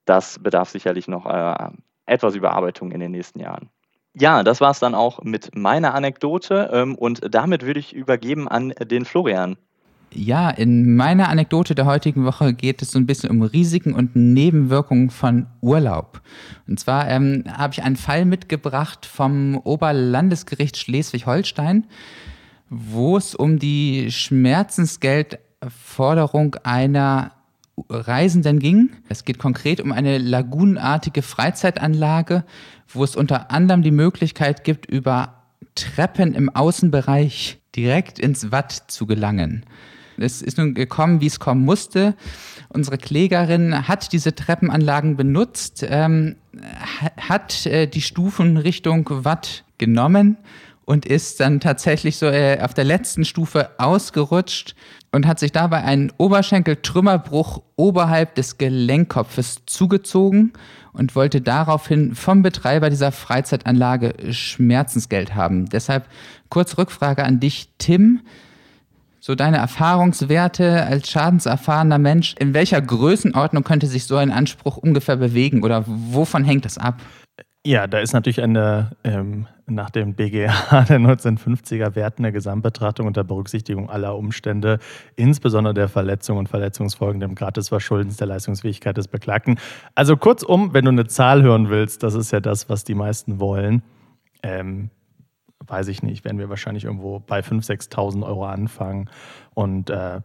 das 0.05 0.39
bedarf 0.39 0.71
sicherlich 0.71 1.09
noch 1.09 1.27
äh, 1.27 1.71
etwas 2.07 2.35
Überarbeitung 2.35 2.93
in 2.93 3.01
den 3.01 3.13
nächsten 3.13 3.41
Jahren. 3.41 3.71
Ja, 4.15 4.43
das 4.43 4.61
war 4.61 4.71
es 4.71 4.81
dann 4.81 4.95
auch 4.95 5.23
mit 5.23 5.55
meiner 5.55 5.95
Anekdote 5.95 6.71
ähm, 6.73 6.95
und 6.95 7.35
damit 7.35 7.65
würde 7.65 7.79
ich 7.79 7.95
übergeben 7.95 8.49
an 8.49 8.71
den 8.71 9.05
Florian. 9.05 9.57
Ja, 10.13 10.51
in 10.51 10.97
meiner 10.97 11.29
Anekdote 11.29 11.75
der 11.75 11.85
heutigen 11.85 12.25
Woche 12.25 12.55
geht 12.55 12.81
es 12.81 12.93
so 12.93 12.99
ein 12.99 13.05
bisschen 13.07 13.31
um 13.31 13.43
Risiken 13.43 13.93
und 13.93 14.17
Nebenwirkungen 14.17 15.11
von 15.11 15.49
Urlaub. 15.61 16.23
Und 16.67 16.81
zwar 16.81 17.07
ähm, 17.09 17.45
habe 17.51 17.75
ich 17.75 17.83
einen 17.83 17.97
Fall 17.97 18.25
mitgebracht 18.25 19.05
vom 19.05 19.59
Oberlandesgericht 19.59 20.79
Schleswig-Holstein, 20.79 21.85
wo 22.71 23.19
es 23.19 23.35
um 23.35 23.59
die 23.59 24.11
Schmerzensgeldforderung 24.11 26.57
einer 26.63 27.33
Reisenden 27.89 28.59
ging. 28.59 28.91
Es 29.09 29.25
geht 29.25 29.39
konkret 29.39 29.81
um 29.81 29.93
eine 29.93 30.19
lagunenartige 30.19 31.23
Freizeitanlage, 31.23 32.45
wo 32.89 33.05
es 33.05 33.15
unter 33.15 33.51
anderem 33.51 33.83
die 33.83 33.91
Möglichkeit 33.91 34.65
gibt, 34.65 34.87
über 34.87 35.35
Treppen 35.75 36.35
im 36.35 36.49
Außenbereich 36.49 37.61
direkt 37.77 38.19
ins 38.19 38.51
Watt 38.51 38.85
zu 38.89 39.07
gelangen. 39.07 39.65
Es 40.21 40.43
ist 40.43 40.59
nun 40.59 40.75
gekommen, 40.75 41.21
wie 41.21 41.27
es 41.27 41.41
kommen 41.41 41.65
musste. 41.65 42.15
Unsere 42.69 42.99
Klägerin 42.99 43.89
hat 43.89 44.13
diese 44.13 44.35
Treppenanlagen 44.35 45.17
benutzt, 45.17 45.85
ähm, 45.89 46.37
hat 47.17 47.67
äh, 47.67 47.87
die 47.87 48.03
Stufen 48.03 48.57
Richtung 48.57 49.09
Watt 49.25 49.65
genommen 49.79 50.37
und 50.85 51.05
ist 51.05 51.41
dann 51.41 51.61
tatsächlich 51.61 52.17
so 52.17 52.27
äh, 52.27 52.61
auf 52.63 52.73
der 52.73 52.85
letzten 52.85 53.25
Stufe 53.25 53.71
ausgerutscht 53.79 54.75
und 55.13 55.27
hat 55.27 55.39
sich 55.39 55.53
dabei 55.53 55.85
einen 55.85 56.11
Oberschenkeltrümmerbruch 56.17 57.63
oberhalb 57.77 58.35
des 58.35 58.57
Gelenkkopfes 58.57 59.63
zugezogen 59.67 60.55
und 60.93 61.15
wollte 61.15 61.41
daraufhin 61.41 62.15
vom 62.15 62.43
Betreiber 62.43 62.89
dieser 62.91 63.13
Freizeitanlage 63.13 64.33
Schmerzensgeld 64.33 65.35
haben. 65.35 65.69
Deshalb 65.69 66.07
kurz 66.49 66.79
Rückfrage 66.79 67.23
an 67.23 67.39
dich, 67.39 67.69
Tim 67.77 68.21
so 69.21 69.35
deine 69.35 69.59
Erfahrungswerte 69.59 70.85
als 70.85 71.11
schadenserfahrener 71.11 71.99
Mensch, 71.99 72.35
in 72.39 72.55
welcher 72.55 72.81
Größenordnung 72.81 73.65
könnte 73.65 73.87
sich 73.87 74.05
so 74.05 74.17
ein 74.17 74.31
Anspruch 74.31 74.77
ungefähr 74.77 75.17
bewegen 75.17 75.63
oder 75.63 75.85
wovon 75.87 76.45
hängt 76.45 76.65
das 76.65 76.79
ab? 76.79 77.01
Ja, 77.67 77.87
da 77.87 77.99
ist 77.99 78.13
natürlich 78.13 78.41
eine, 78.41 78.93
ähm, 79.05 79.47
nach 79.67 79.91
dem 79.91 80.15
BGH 80.15 80.85
der 80.89 80.99
1950er 80.99 81.97
Wert 81.97 82.19
eine 82.19 82.33
Gesamtbetrachtung 82.33 83.07
unter 83.07 83.25
Berücksichtigung 83.25 83.91
aller 83.91 84.17
Umstände, 84.17 84.79
insbesondere 85.17 85.75
der 85.75 85.89
Verletzung 85.89 86.39
und 86.39 86.49
Verletzungsfolgen 86.49 87.21
dem 87.21 87.35
Grad 87.35 87.57
des 87.57 87.69
Verschuldens 87.69 88.17
der 88.17 88.29
Leistungsfähigkeit 88.29 88.97
des 88.97 89.09
Beklagten. 89.09 89.59
Also 89.95 90.17
kurzum, 90.17 90.73
wenn 90.73 90.85
du 90.85 90.93
eine 90.93 91.09
Zahl 91.09 91.43
hören 91.43 91.69
willst, 91.69 92.03
das 92.03 92.15
ist 92.15 92.31
ja 92.31 92.41
das, 92.41 92.71
was 92.71 92.85
die 92.85 92.95
meisten 92.95 93.41
wollen, 93.41 93.83
ähm, 94.43 94.91
weiß 95.69 95.89
ich 95.89 96.03
nicht, 96.03 96.25
werden 96.25 96.39
wir 96.39 96.49
wahrscheinlich 96.49 96.85
irgendwo 96.85 97.21
bei 97.21 97.41
5.000, 97.41 97.91
6.000 97.91 98.27
Euro 98.27 98.47
anfangen 98.47 99.09
und 99.55 99.91
äh, 99.91 100.21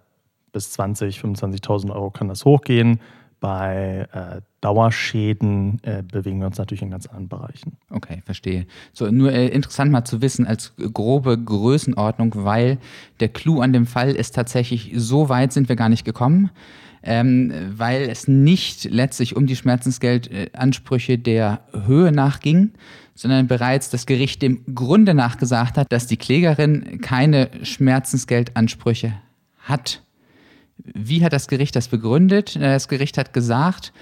bis 0.51 0.77
20.000, 0.77 1.37
25.000 1.37 1.91
Euro 1.93 2.11
kann 2.11 2.27
das 2.27 2.45
hochgehen. 2.45 2.99
bei 3.39 4.07
äh, 4.13 4.41
Dauerschäden 4.61 5.81
äh, 5.83 6.01
bewegen 6.01 6.39
wir 6.39 6.47
uns 6.47 6.57
natürlich 6.57 6.81
in 6.81 6.91
ganz 6.91 7.07
anderen 7.07 7.27
Bereichen. 7.27 7.75
Okay, 7.89 8.21
verstehe. 8.23 8.65
So, 8.93 9.11
nur 9.11 9.33
äh, 9.33 9.47
interessant 9.47 9.91
mal 9.91 10.05
zu 10.05 10.21
wissen 10.21 10.47
als 10.47 10.73
grobe 10.93 11.37
Größenordnung, 11.37 12.31
weil 12.35 12.77
der 13.19 13.27
Clou 13.27 13.59
an 13.59 13.73
dem 13.73 13.85
Fall 13.85 14.11
ist 14.11 14.33
tatsächlich, 14.33 14.93
so 14.95 15.27
weit 15.27 15.51
sind 15.51 15.67
wir 15.67 15.75
gar 15.75 15.89
nicht 15.89 16.05
gekommen. 16.05 16.51
Ähm, 17.05 17.51
weil 17.75 18.03
es 18.03 18.29
nicht 18.29 18.85
letztlich 18.85 19.35
um 19.35 19.45
die 19.45 19.57
Schmerzensgeldansprüche 19.57 21.17
der 21.17 21.59
Höhe 21.73 22.13
nachging, 22.13 22.71
sondern 23.15 23.47
bereits 23.47 23.89
das 23.89 24.05
Gericht 24.05 24.41
dem 24.41 24.63
Grunde 24.73 25.13
nachgesagt 25.13 25.77
hat, 25.77 25.91
dass 25.91 26.07
die 26.07 26.17
Klägerin 26.17 26.99
keine 27.01 27.49
Schmerzensgeldansprüche 27.63 29.13
hat. 29.59 30.01
Wie 30.77 31.23
hat 31.23 31.33
das 31.33 31.47
Gericht 31.47 31.75
das 31.75 31.87
begründet? 31.87 32.55
Das 32.55 32.87
Gericht 32.87 33.17
hat 33.17 33.33
gesagt, 33.33 33.93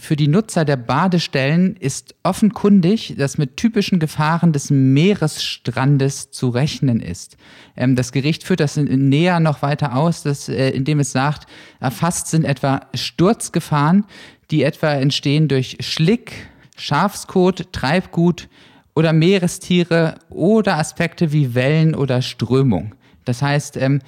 für 0.00 0.16
die 0.16 0.26
Nutzer 0.26 0.64
der 0.64 0.76
Badestellen 0.76 1.76
ist 1.76 2.16
offenkundig, 2.24 3.14
dass 3.16 3.38
mit 3.38 3.56
typischen 3.56 4.00
Gefahren 4.00 4.52
des 4.52 4.70
Meeresstrandes 4.70 6.32
zu 6.32 6.48
rechnen 6.48 6.98
ist. 6.98 7.36
Ähm, 7.76 7.94
das 7.94 8.10
Gericht 8.10 8.42
führt 8.42 8.58
das 8.58 8.76
näher 8.76 9.38
noch 9.38 9.62
weiter 9.62 9.94
aus, 9.94 10.24
dass, 10.24 10.48
äh, 10.48 10.70
indem 10.70 10.98
es 10.98 11.12
sagt, 11.12 11.46
erfasst 11.78 12.26
sind 12.26 12.44
etwa 12.44 12.88
Sturzgefahren, 12.94 14.06
die 14.50 14.64
etwa 14.64 14.90
entstehen 14.92 15.46
durch 15.46 15.76
Schlick, 15.80 16.32
Schafskot, 16.76 17.72
Treibgut 17.72 18.48
oder 18.94 19.12
Meerestiere 19.12 20.18
oder 20.30 20.78
Aspekte 20.78 21.32
wie 21.32 21.54
Wellen 21.54 21.94
oder 21.94 22.22
Strömung. 22.22 22.94
Das 23.24 23.42
heißt, 23.42 23.76
ähm, 23.76 24.00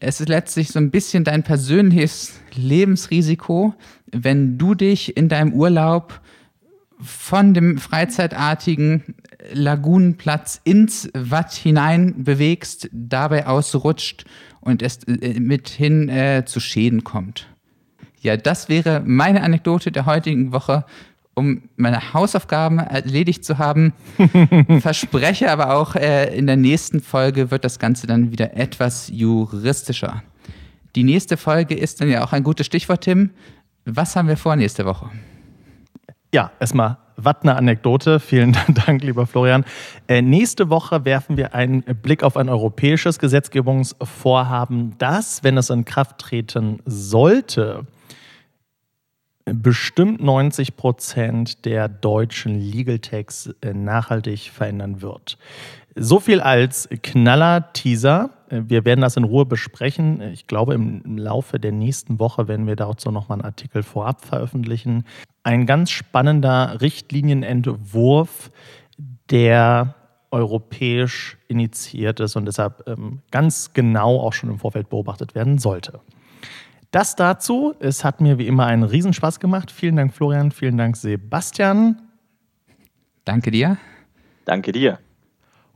es 0.00 0.20
ist 0.20 0.28
letztlich 0.28 0.68
so 0.68 0.78
ein 0.78 0.90
bisschen 0.90 1.24
dein 1.24 1.42
persönliches 1.42 2.40
Lebensrisiko, 2.54 3.74
wenn 4.10 4.56
du 4.56 4.74
dich 4.74 5.16
in 5.16 5.28
deinem 5.28 5.52
Urlaub 5.52 6.20
von 7.02 7.54
dem 7.54 7.78
freizeitartigen 7.78 9.14
Lagunenplatz 9.52 10.60
ins 10.64 11.10
Watt 11.14 11.52
hinein 11.52 12.24
bewegst, 12.24 12.88
dabei 12.92 13.46
ausrutscht 13.46 14.24
und 14.60 14.82
es 14.82 15.04
äh, 15.04 15.40
mithin 15.40 16.08
äh, 16.08 16.44
zu 16.46 16.60
Schäden 16.60 17.04
kommt. 17.04 17.46
Ja, 18.20 18.36
das 18.36 18.68
wäre 18.68 19.02
meine 19.04 19.42
Anekdote 19.42 19.92
der 19.92 20.04
heutigen 20.04 20.52
Woche 20.52 20.84
um 21.34 21.62
meine 21.76 22.12
Hausaufgaben 22.12 22.78
erledigt 22.78 23.44
zu 23.44 23.58
haben. 23.58 23.92
Verspreche 24.80 25.50
aber 25.50 25.74
auch, 25.76 25.94
äh, 25.94 26.36
in 26.36 26.46
der 26.46 26.56
nächsten 26.56 27.00
Folge 27.00 27.50
wird 27.50 27.64
das 27.64 27.78
Ganze 27.78 28.06
dann 28.06 28.30
wieder 28.32 28.56
etwas 28.56 29.08
juristischer. 29.12 30.22
Die 30.96 31.04
nächste 31.04 31.36
Folge 31.36 31.74
ist 31.74 32.00
dann 32.00 32.08
ja 32.08 32.24
auch 32.24 32.32
ein 32.32 32.42
gutes 32.42 32.66
Stichwort, 32.66 33.02
Tim. 33.02 33.30
Was 33.84 34.16
haben 34.16 34.28
wir 34.28 34.36
vor 34.36 34.56
nächste 34.56 34.84
Woche? 34.84 35.10
Ja, 36.32 36.50
erstmal 36.60 36.98
was 37.24 37.36
eine 37.42 37.56
Anekdote. 37.56 38.20
Vielen 38.20 38.56
Dank, 38.86 39.02
lieber 39.02 39.26
Florian. 39.26 39.64
Äh, 40.08 40.22
nächste 40.22 40.70
Woche 40.70 41.04
werfen 41.04 41.36
wir 41.36 41.54
einen 41.54 41.82
Blick 41.82 42.22
auf 42.22 42.36
ein 42.36 42.48
europäisches 42.48 43.18
Gesetzgebungsvorhaben, 43.18 44.94
das, 44.98 45.42
wenn 45.42 45.56
es 45.56 45.70
in 45.70 45.84
Kraft 45.84 46.18
treten 46.18 46.80
sollte, 46.86 47.86
bestimmt 49.54 50.22
90 50.22 50.76
Prozent 50.76 51.64
der 51.64 51.88
deutschen 51.88 52.58
Legal 52.58 52.98
Tags 52.98 53.50
äh, 53.62 53.72
nachhaltig 53.72 54.50
verändern 54.50 55.02
wird. 55.02 55.38
So 55.96 56.20
viel 56.20 56.40
als 56.40 56.88
Knaller-Teaser. 57.02 58.30
Äh, 58.48 58.62
wir 58.66 58.84
werden 58.84 59.00
das 59.00 59.16
in 59.16 59.24
Ruhe 59.24 59.46
besprechen. 59.46 60.20
Ich 60.20 60.46
glaube, 60.46 60.74
im 60.74 61.18
Laufe 61.18 61.58
der 61.58 61.72
nächsten 61.72 62.18
Woche 62.18 62.48
werden 62.48 62.66
wir 62.66 62.76
dazu 62.76 63.10
nochmal 63.10 63.36
einen 63.36 63.46
Artikel 63.46 63.82
vorab 63.82 64.24
veröffentlichen. 64.24 65.04
Ein 65.42 65.66
ganz 65.66 65.90
spannender 65.90 66.80
Richtlinienentwurf, 66.80 68.50
der 69.30 69.94
europäisch 70.30 71.38
initiiert 71.48 72.20
ist 72.20 72.36
und 72.36 72.44
deshalb 72.44 72.86
ähm, 72.86 73.20
ganz 73.30 73.72
genau 73.72 74.20
auch 74.20 74.32
schon 74.32 74.50
im 74.50 74.58
Vorfeld 74.58 74.88
beobachtet 74.88 75.34
werden 75.34 75.58
sollte. 75.58 76.00
Das 76.90 77.14
dazu. 77.14 77.74
Es 77.78 78.04
hat 78.04 78.20
mir 78.20 78.38
wie 78.38 78.46
immer 78.46 78.66
einen 78.66 78.82
Riesenspaß 78.82 79.40
gemacht. 79.40 79.70
Vielen 79.70 79.96
Dank, 79.96 80.12
Florian. 80.12 80.50
Vielen 80.50 80.76
Dank, 80.76 80.96
Sebastian. 80.96 82.00
Danke 83.24 83.50
dir. 83.50 83.76
Danke 84.44 84.72
dir. 84.72 84.98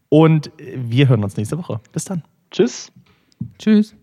Und 0.09 0.51
wir 0.57 1.09
hören 1.09 1.23
uns 1.23 1.37
nächste 1.37 1.59
Woche. 1.59 1.81
Bis 1.93 2.05
dann. 2.05 2.23
Tschüss. 2.51 2.91
Tschüss. 3.59 3.95